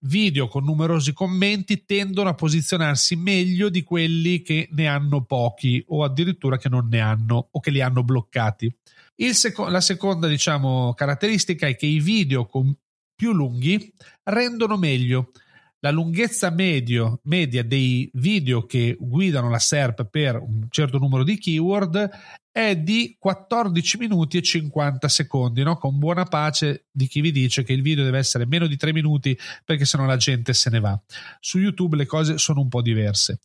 Video 0.00 0.48
con 0.48 0.64
numerosi 0.64 1.12
commenti 1.12 1.84
tendono 1.84 2.28
a 2.28 2.34
posizionarsi 2.34 3.14
meglio 3.14 3.68
di 3.68 3.84
quelli 3.84 4.42
che 4.42 4.68
ne 4.72 4.88
hanno 4.88 5.22
pochi 5.22 5.80
o 5.86 6.02
addirittura 6.02 6.56
che 6.56 6.68
non 6.68 6.88
ne 6.88 6.98
hanno 6.98 7.50
o 7.52 7.60
che 7.60 7.70
li 7.70 7.80
hanno 7.80 8.02
bloccati. 8.02 8.68
Seco- 9.30 9.68
la 9.68 9.80
seconda, 9.80 10.26
diciamo, 10.26 10.92
caratteristica 10.94 11.68
è 11.68 11.76
che 11.76 11.86
i 11.86 12.00
video 12.00 12.46
con 12.46 12.74
più 13.14 13.32
lunghi 13.32 13.94
rendono 14.24 14.76
meglio 14.76 15.30
la 15.80 15.90
lunghezza 15.90 16.50
medio, 16.50 17.20
media 17.24 17.64
dei 17.64 18.10
video 18.14 18.66
che 18.66 18.96
guidano 18.98 19.48
la 19.48 19.58
SERP 19.58 20.04
per 20.06 20.36
un 20.36 20.66
certo 20.70 20.98
numero 20.98 21.24
di 21.24 21.38
keyword 21.38 22.10
è 22.52 22.76
di 22.76 23.16
14 23.18 23.98
minuti 23.98 24.36
e 24.36 24.42
50 24.42 25.08
secondi, 25.08 25.62
no? 25.62 25.76
con 25.78 25.98
buona 25.98 26.24
pace 26.24 26.86
di 26.90 27.06
chi 27.06 27.20
vi 27.20 27.32
dice 27.32 27.62
che 27.62 27.72
il 27.72 27.82
video 27.82 28.04
deve 28.04 28.18
essere 28.18 28.46
meno 28.46 28.66
di 28.66 28.76
3 28.76 28.92
minuti 28.92 29.38
perché 29.64 29.84
sennò 29.84 30.04
la 30.04 30.16
gente 30.16 30.52
se 30.52 30.68
ne 30.68 30.80
va. 30.80 31.00
Su 31.38 31.58
YouTube 31.58 31.96
le 31.96 32.06
cose 32.06 32.36
sono 32.38 32.60
un 32.60 32.68
po' 32.68 32.82
diverse. 32.82 33.38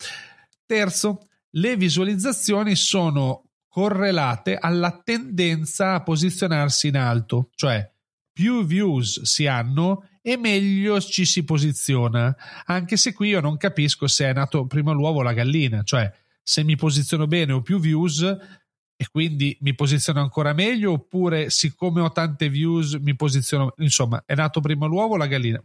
Terzo, 0.65 1.27
le 1.51 1.77
visualizzazioni 1.77 2.75
sono 2.75 3.43
correlate 3.69 4.57
alla 4.57 5.01
tendenza 5.03 5.93
a 5.93 6.03
posizionarsi 6.03 6.87
in 6.87 6.97
alto, 6.97 7.49
cioè 7.55 7.89
più 8.33 8.65
views 8.65 9.21
si 9.21 9.47
hanno 9.47 10.07
e 10.27 10.37
meglio 10.37 10.99
ci 10.99 11.23
si 11.23 11.43
posiziona. 11.43 12.35
Anche 12.65 12.97
se 12.97 13.13
qui 13.13 13.29
io 13.29 13.41
non 13.41 13.57
capisco 13.57 14.07
se 14.07 14.25
è 14.25 14.33
nato 14.33 14.65
prima 14.65 14.91
l'uovo 14.91 15.19
o 15.19 15.21
la 15.21 15.33
gallina, 15.33 15.83
cioè 15.83 16.11
se 16.41 16.63
mi 16.63 16.75
posiziono 16.75 17.27
bene 17.27 17.53
ho 17.53 17.61
più 17.61 17.79
views 17.79 18.21
e 18.21 19.07
quindi 19.11 19.55
mi 19.61 19.75
posiziono 19.75 20.21
ancora 20.21 20.53
meglio 20.53 20.93
oppure 20.93 21.51
siccome 21.51 22.01
ho 22.01 22.11
tante 22.11 22.49
views 22.49 22.93
mi 22.93 23.15
posiziono 23.15 23.73
insomma 23.77 24.23
è 24.25 24.33
nato 24.35 24.61
prima 24.61 24.85
l'uovo 24.85 25.13
o 25.13 25.17
la 25.17 25.27
gallina 25.27 25.61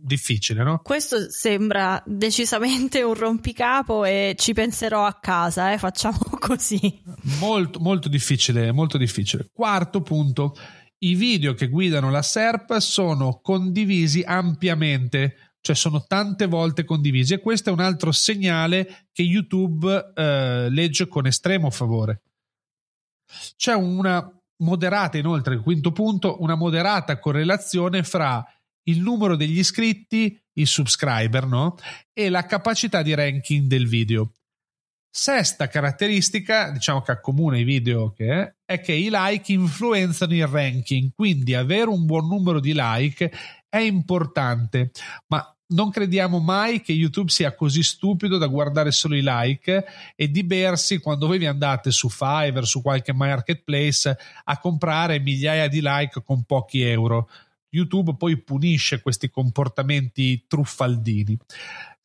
difficile 0.00 0.62
no? 0.62 0.80
questo 0.82 1.30
sembra 1.30 2.00
decisamente 2.06 3.02
un 3.02 3.14
rompicapo 3.14 4.04
e 4.04 4.34
ci 4.38 4.52
penserò 4.52 5.04
a 5.06 5.18
casa 5.20 5.72
eh? 5.72 5.78
facciamo 5.78 6.18
così 6.38 7.02
molto 7.40 7.80
molto 7.80 8.08
difficile 8.08 8.70
molto 8.70 8.96
difficile 8.96 9.48
quarto 9.52 10.02
punto 10.02 10.54
i 11.00 11.14
video 11.14 11.54
che 11.54 11.68
guidano 11.68 12.10
la 12.10 12.22
SERP 12.22 12.78
sono 12.78 13.40
condivisi 13.40 14.22
ampiamente, 14.22 15.54
cioè 15.60 15.76
sono 15.76 16.04
tante 16.06 16.46
volte 16.46 16.84
condivisi 16.84 17.34
e 17.34 17.40
questo 17.40 17.70
è 17.70 17.72
un 17.72 17.80
altro 17.80 18.12
segnale 18.12 19.06
che 19.12 19.22
YouTube 19.22 20.12
eh, 20.14 20.68
legge 20.70 21.06
con 21.06 21.26
estremo 21.26 21.70
favore. 21.70 22.22
C'è 23.56 23.74
una 23.74 24.32
moderata, 24.58 25.18
inoltre, 25.18 25.54
il 25.54 25.60
quinto 25.60 25.92
punto, 25.92 26.40
una 26.40 26.56
moderata 26.56 27.18
correlazione 27.18 28.02
fra 28.02 28.44
il 28.84 29.00
numero 29.00 29.36
degli 29.36 29.58
iscritti, 29.58 30.40
i 30.54 30.66
subscriber, 30.66 31.46
no? 31.46 31.76
E 32.12 32.28
la 32.30 32.46
capacità 32.46 33.02
di 33.02 33.14
ranking 33.14 33.66
del 33.66 33.86
video. 33.86 34.32
Sesta 35.10 35.68
caratteristica, 35.68 36.70
diciamo 36.70 37.00
che 37.00 37.12
accomuna 37.12 37.56
i 37.56 37.64
video, 37.64 38.12
che 38.12 38.56
è, 38.64 38.80
che 38.80 38.92
i 38.92 39.08
like 39.10 39.52
influenzano 39.52 40.34
il 40.34 40.46
ranking, 40.46 41.12
quindi 41.14 41.54
avere 41.54 41.88
un 41.88 42.04
buon 42.04 42.28
numero 42.28 42.60
di 42.60 42.72
like 42.74 43.30
è 43.68 43.78
importante, 43.78 44.90
ma 45.28 45.52
non 45.70 45.90
crediamo 45.90 46.38
mai 46.38 46.80
che 46.80 46.92
YouTube 46.92 47.30
sia 47.30 47.54
così 47.54 47.82
stupido 47.82 48.38
da 48.38 48.46
guardare 48.46 48.90
solo 48.90 49.16
i 49.16 49.22
like 49.22 49.84
e 50.14 50.30
di 50.30 50.44
bersi 50.44 50.98
quando 50.98 51.26
voi 51.26 51.38
vi 51.38 51.46
andate 51.46 51.90
su 51.90 52.08
Fiverr, 52.08 52.64
su 52.64 52.80
qualche 52.80 53.12
marketplace 53.12 54.16
a 54.44 54.58
comprare 54.58 55.20
migliaia 55.20 55.68
di 55.68 55.80
like 55.82 56.22
con 56.22 56.44
pochi 56.44 56.82
euro. 56.82 57.28
YouTube 57.70 58.16
poi 58.16 58.38
punisce 58.38 59.02
questi 59.02 59.28
comportamenti 59.28 60.44
truffaldini. 60.46 61.36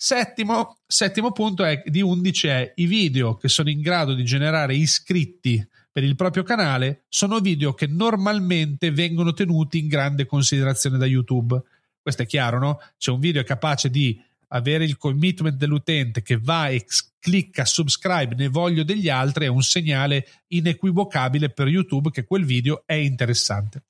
Settimo, 0.05 0.79
settimo 0.85 1.31
punto 1.31 1.63
è, 1.63 1.81
di 1.85 2.01
11 2.01 2.47
è 2.49 2.73
i 2.75 2.87
video 2.87 3.37
che 3.37 3.47
sono 3.47 3.69
in 3.69 3.79
grado 3.79 4.13
di 4.13 4.25
generare 4.25 4.75
iscritti 4.75 5.65
per 5.89 6.03
il 6.03 6.17
proprio 6.17 6.43
canale 6.43 7.05
sono 7.07 7.39
video 7.39 7.73
che 7.73 7.87
normalmente 7.87 8.91
vengono 8.91 9.31
tenuti 9.31 9.79
in 9.79 9.87
grande 9.87 10.25
considerazione 10.25 10.97
da 10.97 11.05
YouTube. 11.05 11.57
Questo 12.01 12.23
è 12.23 12.25
chiaro, 12.25 12.59
no? 12.59 12.81
C'è 12.97 13.11
un 13.11 13.21
video 13.21 13.43
capace 13.43 13.89
di 13.89 14.21
avere 14.49 14.83
il 14.83 14.97
commitment 14.97 15.55
dell'utente 15.55 16.21
che 16.21 16.37
va 16.37 16.67
e 16.67 16.85
clicca 17.17 17.63
subscribe, 17.63 18.35
ne 18.35 18.49
voglio 18.49 18.83
degli 18.83 19.07
altri, 19.07 19.45
è 19.45 19.47
un 19.47 19.63
segnale 19.63 20.27
inequivocabile 20.47 21.49
per 21.49 21.69
YouTube 21.69 22.09
che 22.11 22.25
quel 22.25 22.43
video 22.43 22.83
è 22.85 22.95
interessante. 22.95 23.83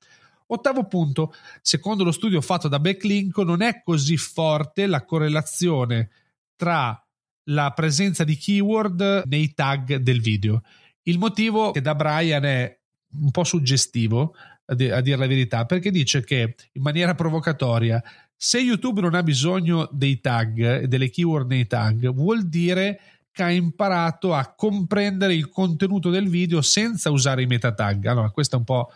Ottavo 0.47 0.87
punto, 0.87 1.33
secondo 1.61 2.03
lo 2.03 2.11
studio 2.11 2.41
fatto 2.41 2.67
da 2.67 2.79
Backlink, 2.79 3.37
non 3.37 3.61
è 3.61 3.81
così 3.83 4.17
forte 4.17 4.85
la 4.85 5.03
correlazione 5.03 6.09
tra 6.55 6.97
la 7.47 7.71
presenza 7.71 8.23
di 8.23 8.35
keyword 8.35 9.23
nei 9.25 9.53
tag 9.53 9.95
del 9.97 10.21
video. 10.21 10.61
Il 11.03 11.17
motivo 11.17 11.71
che 11.71 11.81
da 11.81 11.95
Brian 11.95 12.45
è 12.45 12.79
un 13.19 13.31
po' 13.31 13.43
suggestivo, 13.43 14.35
a, 14.65 14.73
di- 14.75 14.89
a 14.89 15.01
dire 15.01 15.17
la 15.17 15.27
verità, 15.27 15.65
perché 15.65 15.91
dice 15.91 16.23
che 16.23 16.55
in 16.71 16.81
maniera 16.81 17.15
provocatoria 17.15 18.01
se 18.35 18.59
YouTube 18.59 18.99
non 18.99 19.15
ha 19.15 19.23
bisogno 19.23 19.87
dei 19.91 20.19
tag 20.19 20.81
e 20.81 20.87
delle 20.87 21.09
keyword 21.09 21.49
nei 21.49 21.65
tag, 21.65 22.11
vuol 22.11 22.47
dire 22.49 22.99
che 23.31 23.41
ha 23.43 23.49
imparato 23.49 24.33
a 24.33 24.53
comprendere 24.53 25.33
il 25.33 25.49
contenuto 25.49 26.09
del 26.09 26.27
video 26.27 26.61
senza 26.61 27.09
usare 27.09 27.41
i 27.41 27.47
meta 27.47 27.73
tag. 27.73 28.05
Allora, 28.05 28.29
questo 28.31 28.55
è 28.55 28.59
un 28.59 28.65
po' 28.65 28.91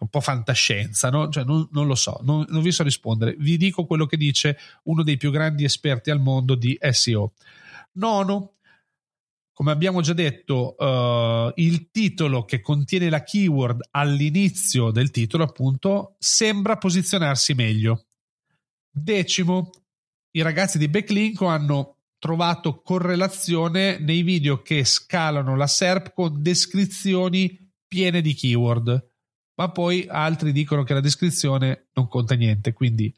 un 0.00 0.08
po' 0.08 0.20
fantascienza, 0.20 1.10
no? 1.10 1.28
cioè, 1.28 1.44
non, 1.44 1.68
non, 1.72 1.86
lo 1.86 1.94
so, 1.94 2.20
non, 2.22 2.44
non, 2.48 2.62
vi 2.62 2.70
so 2.70 2.82
rispondere. 2.82 3.34
Vi 3.38 3.56
dico 3.56 3.84
quello 3.84 4.06
che 4.06 4.16
dice 4.16 4.56
uno 4.84 5.02
dei 5.02 5.16
più 5.16 5.30
grandi 5.30 5.64
esperti 5.64 6.10
al 6.10 6.20
mondo 6.20 6.54
di 6.54 6.78
SEO. 6.80 7.32
Nono, 7.92 8.54
come 9.52 9.72
abbiamo 9.72 10.00
già 10.00 10.12
detto, 10.12 10.76
uh, 10.78 11.52
il 11.56 11.90
titolo 11.90 12.44
che 12.44 12.60
contiene 12.60 13.10
la 13.10 13.24
keyword 13.24 13.88
all'inizio 13.90 14.92
del 14.92 15.10
titolo, 15.10 15.42
appunto, 15.42 16.14
sembra 16.18 16.76
posizionarsi 16.76 17.54
meglio. 17.54 18.04
Decimo, 18.88 19.70
i 20.32 20.42
ragazzi 20.42 20.78
di 20.78 20.88
Backlink 20.88 21.40
hanno 21.42 21.96
trovato 22.18 22.82
correlazione 22.82 23.98
nei 23.98 24.22
video 24.22 24.62
che 24.62 24.84
scalano 24.84 25.56
la 25.56 25.66
SERP 25.66 26.12
con 26.12 26.40
descrizioni 26.40 27.72
piene 27.86 28.20
di 28.20 28.34
keyword 28.34 29.07
ma 29.58 29.70
poi 29.70 30.06
altri 30.08 30.52
dicono 30.52 30.84
che 30.84 30.94
la 30.94 31.00
descrizione 31.00 31.88
non 31.94 32.06
conta 32.06 32.36
niente, 32.36 32.72
quindi 32.72 33.12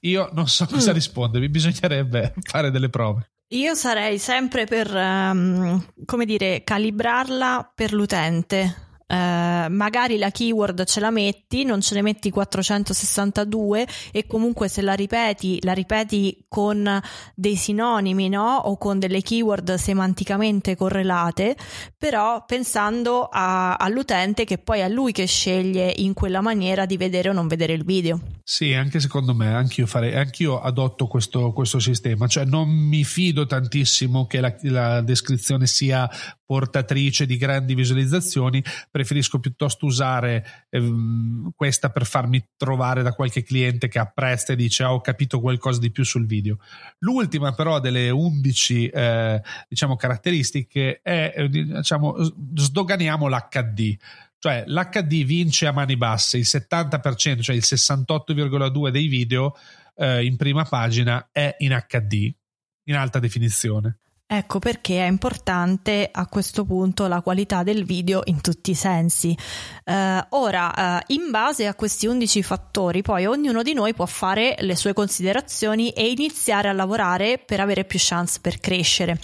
io 0.00 0.28
non 0.32 0.48
so 0.48 0.66
cosa 0.66 0.90
mm. 0.90 0.94
rispondervi, 0.94 1.48
bisognerebbe 1.48 2.34
fare 2.42 2.72
delle 2.72 2.88
prove. 2.88 3.30
Io 3.52 3.74
sarei 3.74 4.18
sempre 4.18 4.66
per, 4.66 4.92
um, 4.92 5.82
come 6.04 6.24
dire, 6.26 6.64
calibrarla 6.64 7.72
per 7.74 7.92
l'utente, 7.92 8.87
eh, 9.10 9.68
magari 9.70 10.18
la 10.18 10.30
keyword 10.30 10.84
ce 10.84 11.00
la 11.00 11.10
metti, 11.10 11.64
non 11.64 11.80
ce 11.80 11.94
ne 11.94 12.02
metti 12.02 12.30
462 12.30 13.86
e 14.12 14.26
comunque 14.26 14.68
se 14.68 14.82
la 14.82 14.92
ripeti, 14.92 15.58
la 15.62 15.72
ripeti 15.72 16.44
con 16.46 17.00
dei 17.34 17.56
sinonimi, 17.56 18.28
no? 18.28 18.56
O 18.56 18.76
con 18.76 18.98
delle 18.98 19.22
keyword 19.22 19.74
semanticamente 19.74 20.76
correlate, 20.76 21.56
però 21.96 22.44
pensando 22.44 23.28
a, 23.30 23.76
all'utente 23.76 24.44
che 24.44 24.58
poi 24.58 24.80
è 24.80 24.88
lui 24.90 25.12
che 25.12 25.26
sceglie 25.26 25.90
in 25.96 26.12
quella 26.12 26.42
maniera 26.42 26.84
di 26.84 26.98
vedere 26.98 27.30
o 27.30 27.32
non 27.32 27.48
vedere 27.48 27.72
il 27.72 27.84
video. 27.84 28.20
Sì, 28.42 28.74
anche 28.74 29.00
secondo 29.00 29.34
me, 29.34 29.54
anch'io, 29.54 29.86
farei, 29.86 30.14
anch'io 30.14 30.60
adotto 30.60 31.06
questo, 31.06 31.52
questo 31.52 31.78
sistema, 31.78 32.26
cioè 32.26 32.44
non 32.44 32.68
mi 32.68 33.04
fido 33.04 33.46
tantissimo 33.46 34.26
che 34.26 34.40
la, 34.40 34.54
la 34.62 35.00
descrizione 35.00 35.66
sia 35.66 36.08
portatrice 36.48 37.26
di 37.26 37.36
grandi 37.36 37.74
visualizzazioni, 37.74 38.64
preferisco 38.90 39.38
piuttosto 39.38 39.84
usare 39.84 40.66
ehm, 40.70 41.50
questa 41.54 41.90
per 41.90 42.06
farmi 42.06 42.42
trovare 42.56 43.02
da 43.02 43.12
qualche 43.12 43.42
cliente 43.42 43.86
che 43.88 43.98
apprezza 43.98 44.54
e 44.54 44.56
dice 44.56 44.82
ah, 44.82 44.94
ho 44.94 45.02
capito 45.02 45.40
qualcosa 45.40 45.78
di 45.78 45.90
più 45.90 46.04
sul 46.04 46.24
video. 46.24 46.56
L'ultima 47.00 47.52
però 47.52 47.80
delle 47.80 48.08
11 48.08 48.88
eh, 48.88 49.42
diciamo, 49.68 49.96
caratteristiche 49.96 51.00
è 51.02 51.34
eh, 51.36 51.50
diciamo, 51.50 52.16
sdoganiamo 52.54 53.28
l'HD. 53.28 53.96
Cioè 54.38 54.64
l'HD 54.66 55.24
vince 55.24 55.66
a 55.66 55.72
mani 55.72 55.98
basse, 55.98 56.38
il 56.38 56.46
70%, 56.48 57.42
cioè 57.42 57.56
il 57.56 57.62
68,2% 57.62 58.88
dei 58.88 59.06
video 59.06 59.54
eh, 59.96 60.24
in 60.24 60.38
prima 60.38 60.64
pagina 60.64 61.28
è 61.30 61.56
in 61.58 61.78
HD, 61.86 62.32
in 62.84 62.94
alta 62.94 63.18
definizione. 63.18 63.98
Ecco 64.30 64.58
perché 64.58 65.02
è 65.02 65.08
importante 65.08 66.06
a 66.12 66.26
questo 66.26 66.66
punto 66.66 67.06
la 67.06 67.22
qualità 67.22 67.62
del 67.62 67.86
video 67.86 68.20
in 68.24 68.42
tutti 68.42 68.72
i 68.72 68.74
sensi. 68.74 69.34
Uh, 69.86 70.22
ora, 70.36 71.00
uh, 71.00 71.12
in 71.14 71.30
base 71.30 71.66
a 71.66 71.74
questi 71.74 72.06
11 72.06 72.42
fattori, 72.42 73.00
poi 73.00 73.24
ognuno 73.24 73.62
di 73.62 73.72
noi 73.72 73.94
può 73.94 74.04
fare 74.04 74.54
le 74.58 74.76
sue 74.76 74.92
considerazioni 74.92 75.92
e 75.92 76.10
iniziare 76.10 76.68
a 76.68 76.72
lavorare 76.72 77.38
per 77.38 77.60
avere 77.60 77.86
più 77.86 77.98
chance 77.98 78.38
per 78.42 78.60
crescere. 78.60 79.18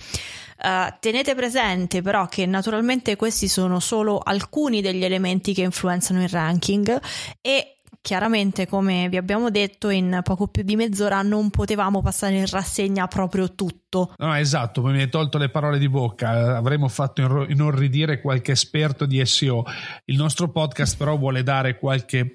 Uh, 0.62 0.94
tenete 1.00 1.34
presente 1.34 2.00
però 2.00 2.26
che 2.26 2.46
naturalmente 2.46 3.16
questi 3.16 3.46
sono 3.46 3.80
solo 3.80 4.18
alcuni 4.18 4.80
degli 4.80 5.04
elementi 5.04 5.52
che 5.52 5.60
influenzano 5.60 6.22
il 6.22 6.30
ranking 6.30 6.98
e 7.42 7.73
Chiaramente, 8.04 8.66
come 8.66 9.08
vi 9.08 9.16
abbiamo 9.16 9.48
detto, 9.48 9.88
in 9.88 10.20
poco 10.22 10.48
più 10.48 10.62
di 10.62 10.76
mezz'ora 10.76 11.22
non 11.22 11.48
potevamo 11.48 12.02
passare 12.02 12.36
in 12.36 12.46
rassegna 12.46 13.06
proprio 13.06 13.54
tutto. 13.54 14.12
No, 14.18 14.34
esatto, 14.34 14.82
mi 14.82 15.00
hai 15.00 15.08
tolto 15.08 15.38
le 15.38 15.48
parole 15.48 15.78
di 15.78 15.88
bocca, 15.88 16.54
avremmo 16.54 16.88
fatto 16.88 17.46
inorridire 17.48 18.20
qualche 18.20 18.52
esperto 18.52 19.06
di 19.06 19.24
SEO. 19.24 19.64
Il 20.04 20.16
nostro 20.16 20.50
podcast 20.50 20.98
però 20.98 21.16
vuole 21.16 21.42
dare 21.42 21.78
qualche 21.78 22.34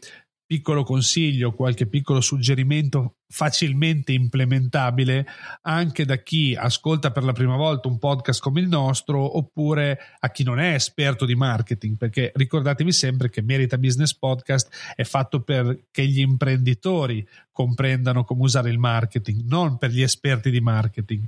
piccolo 0.50 0.82
consiglio, 0.82 1.54
qualche 1.54 1.86
piccolo 1.86 2.22
suggerimento 2.22 3.18
facilmente 3.32 4.14
implementabile 4.14 5.24
anche 5.62 6.06
da 6.06 6.18
chi 6.18 6.56
ascolta 6.56 7.12
per 7.12 7.24
la 7.24 7.34
prima 7.34 7.56
volta 7.56 7.88
un 7.88 8.00
podcast 8.00 8.42
come 8.42 8.60
il 8.60 8.68
nostro 8.68 9.38
oppure 9.38 10.00
a 10.18 10.32
chi 10.32 10.42
non 10.42 10.58
è 10.58 10.74
esperto 10.74 11.26
di 11.26 11.36
marketing 11.36 11.98
perché 11.98 12.32
ricordatevi 12.34 12.92
sempre 12.92 13.30
che 13.30 13.44
Merita 13.44 13.78
Business 13.78 14.16
Podcast 14.16 14.96
è 14.96 15.04
fatto 15.04 15.44
perché 15.44 16.08
gli 16.08 16.20
imprenditori 16.20 17.24
comprendano 17.52 18.24
come 18.24 18.42
usare 18.42 18.72
il 18.72 18.80
marketing 18.80 19.44
non 19.44 19.78
per 19.78 19.92
gli 19.92 20.02
esperti 20.02 20.50
di 20.50 20.62
marketing. 20.62 21.28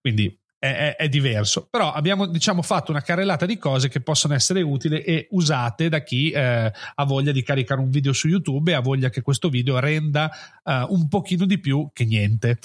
Quindi 0.00 0.39
è, 0.60 0.94
è, 0.96 1.08
diverso. 1.08 1.66
Però 1.68 1.90
abbiamo 1.90 2.26
diciamo, 2.26 2.60
fatto 2.60 2.90
una 2.90 3.00
carrellata 3.00 3.46
di 3.46 3.56
cose 3.56 3.88
che 3.88 4.00
possono 4.00 4.34
essere 4.34 4.60
utili 4.60 5.00
e 5.00 5.26
usate 5.30 5.88
da 5.88 6.02
chi 6.02 6.30
eh, 6.30 6.70
ha 6.94 7.04
voglia 7.04 7.32
di 7.32 7.42
caricare 7.42 7.80
un 7.80 7.88
video 7.88 8.12
su 8.12 8.28
YouTube 8.28 8.70
e 8.70 8.74
ha 8.74 8.80
voglia 8.80 9.08
che 9.08 9.22
questo 9.22 9.48
video 9.48 9.78
renda 9.78 10.30
eh, 10.62 10.86
un 10.90 11.08
pochino 11.08 11.46
di 11.46 11.58
più 11.58 11.88
che 11.92 12.04
niente. 12.04 12.58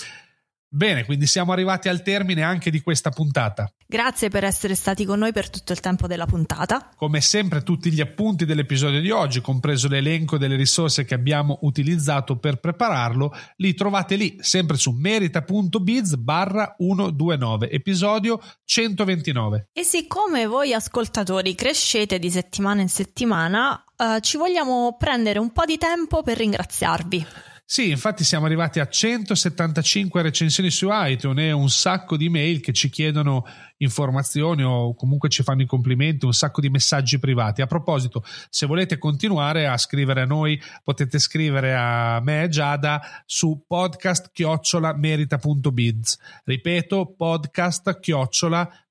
Bene, 0.67 1.05
quindi 1.05 1.25
siamo 1.25 1.53
arrivati 1.53 1.87
al 1.87 2.01
termine 2.01 2.41
anche 2.41 2.69
di 2.69 2.81
questa 2.81 3.09
puntata. 3.09 3.71
Grazie 3.87 4.29
per 4.29 4.43
essere 4.43 4.75
stati 4.75 5.05
con 5.05 5.19
noi 5.19 5.31
per 5.31 5.49
tutto 5.49 5.71
il 5.71 5.79
tempo 5.79 6.07
della 6.07 6.25
puntata. 6.25 6.89
Come 6.95 7.21
sempre 7.21 7.61
tutti 7.61 7.91
gli 7.91 8.01
appunti 8.01 8.45
dell'episodio 8.45 8.99
di 8.99 9.11
oggi, 9.11 9.41
compreso 9.41 9.87
l'elenco 9.87 10.37
delle 10.37 10.55
risorse 10.55 11.05
che 11.05 11.13
abbiamo 11.13 11.59
utilizzato 11.61 12.37
per 12.37 12.59
prepararlo, 12.59 13.33
li 13.57 13.73
trovate 13.73 14.15
lì, 14.15 14.37
sempre 14.41 14.75
su 14.75 14.91
merita.biz 14.91 16.15
barra 16.15 16.75
129, 16.77 17.69
episodio 17.69 18.41
129. 18.65 19.69
E 19.71 19.83
siccome 19.83 20.45
voi 20.47 20.73
ascoltatori 20.73 21.55
crescete 21.55 22.19
di 22.19 22.31
settimana 22.31 22.81
in 22.81 22.89
settimana, 22.89 23.81
uh, 23.95 24.19
ci 24.19 24.35
vogliamo 24.35 24.97
prendere 24.97 25.39
un 25.39 25.51
po' 25.51 25.63
di 25.63 25.77
tempo 25.77 26.23
per 26.23 26.37
ringraziarvi. 26.37 27.53
Sì, 27.67 27.89
infatti 27.89 28.23
siamo 28.23 28.45
arrivati 28.45 28.79
a 28.79 28.87
175 28.87 30.21
recensioni 30.21 30.69
su 30.69 30.87
iTunes 30.91 31.45
e 31.47 31.51
un 31.51 31.69
sacco 31.69 32.15
di 32.15 32.29
mail 32.29 32.61
che 32.61 32.73
ci 32.73 32.89
chiedono 32.89 33.43
informazioni 33.77 34.63
o 34.63 34.95
comunque 34.95 35.29
ci 35.29 35.43
fanno 35.43 35.61
i 35.61 35.65
complimenti, 35.65 36.25
un 36.25 36.33
sacco 36.33 36.61
di 36.61 36.69
messaggi 36.69 37.19
privati. 37.19 37.61
A 37.61 37.67
proposito, 37.67 38.23
se 38.49 38.65
volete 38.65 38.97
continuare 38.97 39.67
a 39.67 39.77
scrivere 39.77 40.21
a 40.21 40.25
noi, 40.25 40.61
potete 40.83 41.19
scrivere 41.19 41.75
a 41.75 42.19
me 42.21 42.43
e 42.43 42.49
Giada 42.49 43.01
su 43.25 43.63
podcast 43.67 44.31
merita.biz. 44.95 46.17
Ripeto, 46.43 47.13
podcast 47.17 47.89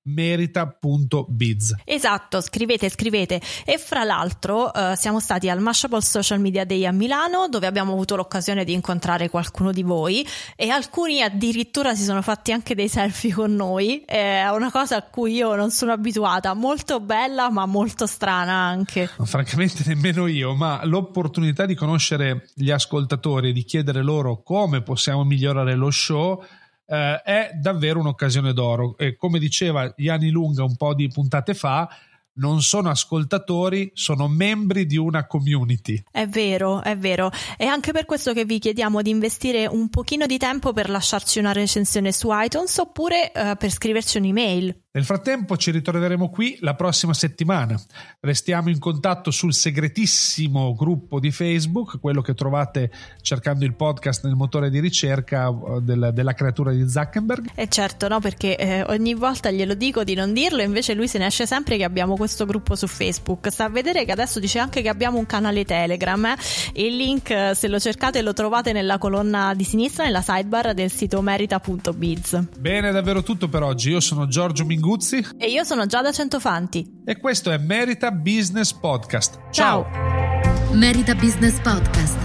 merita.biz. 0.04 1.74
Esatto, 1.84 2.40
scrivete, 2.40 2.90
scrivete. 2.90 3.40
E 3.64 3.78
fra 3.78 4.04
l'altro 4.04 4.72
eh, 4.72 4.94
siamo 4.96 5.20
stati 5.20 5.48
al 5.48 5.60
Mashable 5.60 6.02
Social 6.02 6.40
Media 6.40 6.64
Day 6.64 6.84
a 6.84 6.92
Milano 6.92 7.48
dove 7.48 7.66
abbiamo 7.66 7.92
avuto 7.92 8.16
l'occasione 8.16 8.64
di 8.64 8.72
incontrare 8.72 9.30
qualcuno 9.30 9.72
di 9.72 9.82
voi 9.82 10.26
e 10.56 10.68
alcuni 10.68 11.22
addirittura 11.22 11.94
si 11.94 12.02
sono 12.02 12.20
fatti 12.22 12.52
anche 12.52 12.74
dei 12.74 12.88
selfie 12.88 13.32
con 13.32 13.54
noi. 13.54 14.02
È 14.04 14.46
una 14.48 14.70
cosa 14.74 14.96
a 14.96 15.02
cui 15.02 15.34
io 15.34 15.54
non 15.54 15.70
sono 15.70 15.92
abituata, 15.92 16.52
molto 16.52 16.98
bella 16.98 17.48
ma 17.48 17.64
molto 17.64 18.08
strana 18.08 18.54
anche. 18.54 19.08
No, 19.18 19.24
francamente 19.24 19.84
nemmeno 19.86 20.26
io, 20.26 20.56
ma 20.56 20.84
l'opportunità 20.84 21.64
di 21.64 21.76
conoscere 21.76 22.48
gli 22.54 22.72
ascoltatori 22.72 23.50
e 23.50 23.52
di 23.52 23.62
chiedere 23.62 24.02
loro 24.02 24.42
come 24.42 24.82
possiamo 24.82 25.22
migliorare 25.22 25.76
lo 25.76 25.92
show 25.92 26.42
eh, 26.86 27.22
è 27.22 27.52
davvero 27.54 28.00
un'occasione 28.00 28.52
d'oro. 28.52 28.98
E 28.98 29.14
come 29.14 29.38
diceva 29.38 29.92
Iani 29.96 30.30
Lunga 30.30 30.64
un 30.64 30.74
po' 30.74 30.92
di 30.92 31.06
puntate 31.06 31.54
fa, 31.54 31.88
non 32.34 32.62
sono 32.62 32.90
ascoltatori, 32.90 33.90
sono 33.94 34.28
membri 34.28 34.86
di 34.86 34.96
una 34.96 35.26
community. 35.26 36.02
È 36.10 36.26
vero, 36.26 36.82
è 36.82 36.96
vero. 36.96 37.30
È 37.56 37.64
anche 37.64 37.92
per 37.92 38.04
questo 38.04 38.32
che 38.32 38.44
vi 38.44 38.58
chiediamo 38.58 39.02
di 39.02 39.10
investire 39.10 39.66
un 39.66 39.88
pochino 39.88 40.26
di 40.26 40.38
tempo 40.38 40.72
per 40.72 40.88
lasciarci 40.88 41.38
una 41.38 41.52
recensione 41.52 42.12
su 42.12 42.28
iTunes 42.30 42.76
oppure 42.78 43.32
uh, 43.34 43.56
per 43.56 43.70
scriverci 43.70 44.18
un'email. 44.18 44.83
Nel 44.96 45.04
frattempo 45.04 45.56
ci 45.56 45.72
ritroveremo 45.72 46.30
qui 46.30 46.56
la 46.60 46.74
prossima 46.74 47.14
settimana. 47.14 47.76
Restiamo 48.20 48.68
in 48.68 48.78
contatto 48.78 49.32
sul 49.32 49.52
segretissimo 49.52 50.72
gruppo 50.76 51.18
di 51.18 51.32
Facebook, 51.32 51.98
quello 51.98 52.22
che 52.22 52.34
trovate 52.34 52.92
cercando 53.20 53.64
il 53.64 53.74
podcast 53.74 54.22
nel 54.22 54.36
motore 54.36 54.70
di 54.70 54.78
ricerca 54.78 55.48
uh, 55.48 55.80
del, 55.80 56.12
della 56.14 56.32
creatura 56.34 56.70
di 56.70 56.88
Zuckerberg. 56.88 57.50
E 57.56 57.66
certo, 57.66 58.06
no, 58.06 58.20
perché 58.20 58.56
eh, 58.56 58.84
ogni 58.84 59.14
volta 59.14 59.50
glielo 59.50 59.74
dico 59.74 60.04
di 60.04 60.14
non 60.14 60.32
dirlo, 60.32 60.62
invece 60.62 60.94
lui 60.94 61.08
se 61.08 61.18
ne 61.18 61.26
esce 61.26 61.44
sempre 61.44 61.76
che 61.76 61.82
abbiamo 61.82 62.14
questo 62.14 62.46
gruppo 62.46 62.76
su 62.76 62.86
Facebook. 62.86 63.50
Sta 63.50 63.64
a 63.64 63.70
vedere 63.70 64.04
che 64.04 64.12
adesso 64.12 64.38
dice 64.38 64.60
anche 64.60 64.80
che 64.80 64.88
abbiamo 64.88 65.18
un 65.18 65.26
canale 65.26 65.64
Telegram. 65.64 66.24
Eh? 66.24 66.36
Il 66.74 66.94
link, 66.94 67.30
eh, 67.30 67.52
se 67.56 67.66
lo 67.66 67.80
cercate, 67.80 68.22
lo 68.22 68.32
trovate 68.32 68.70
nella 68.70 68.98
colonna 68.98 69.54
di 69.54 69.64
sinistra, 69.64 70.04
nella 70.04 70.22
sidebar 70.22 70.72
del 70.72 70.92
sito 70.92 71.20
merita.biz. 71.20 72.46
Bene, 72.60 72.92
davvero 72.92 73.24
tutto 73.24 73.48
per 73.48 73.64
oggi. 73.64 73.90
Io 73.90 73.98
sono 73.98 74.28
Giorgio 74.28 74.64
Mingo 74.64 74.82
Guzzi. 74.84 75.26
E 75.38 75.50
io 75.50 75.64
sono 75.64 75.86
Giada 75.86 76.12
Centofanti. 76.12 77.00
E 77.06 77.18
questo 77.18 77.50
è 77.50 77.56
Merita 77.56 78.10
Business 78.10 78.70
Podcast. 78.72 79.38
Ciao. 79.50 79.86
Ciao. 79.90 80.74
Merita 80.74 81.14
Business 81.14 81.58
Podcast. 81.60 82.18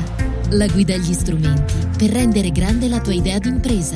La 0.51 0.67
guida 0.67 0.93
agli 0.93 1.13
strumenti 1.13 1.73
per 1.97 2.09
rendere 2.09 2.51
grande 2.51 2.89
la 2.89 2.99
tua 2.99 3.13
idea 3.13 3.39
d'impresa. 3.39 3.95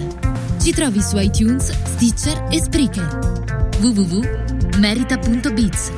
Ci 0.62 0.72
trovi 0.72 1.02
su 1.02 1.18
iTunes, 1.18 1.72
Stitcher 1.84 2.48
e 2.50 2.62
Spreaker. 2.62 3.20
www.merita.biz 3.82 5.92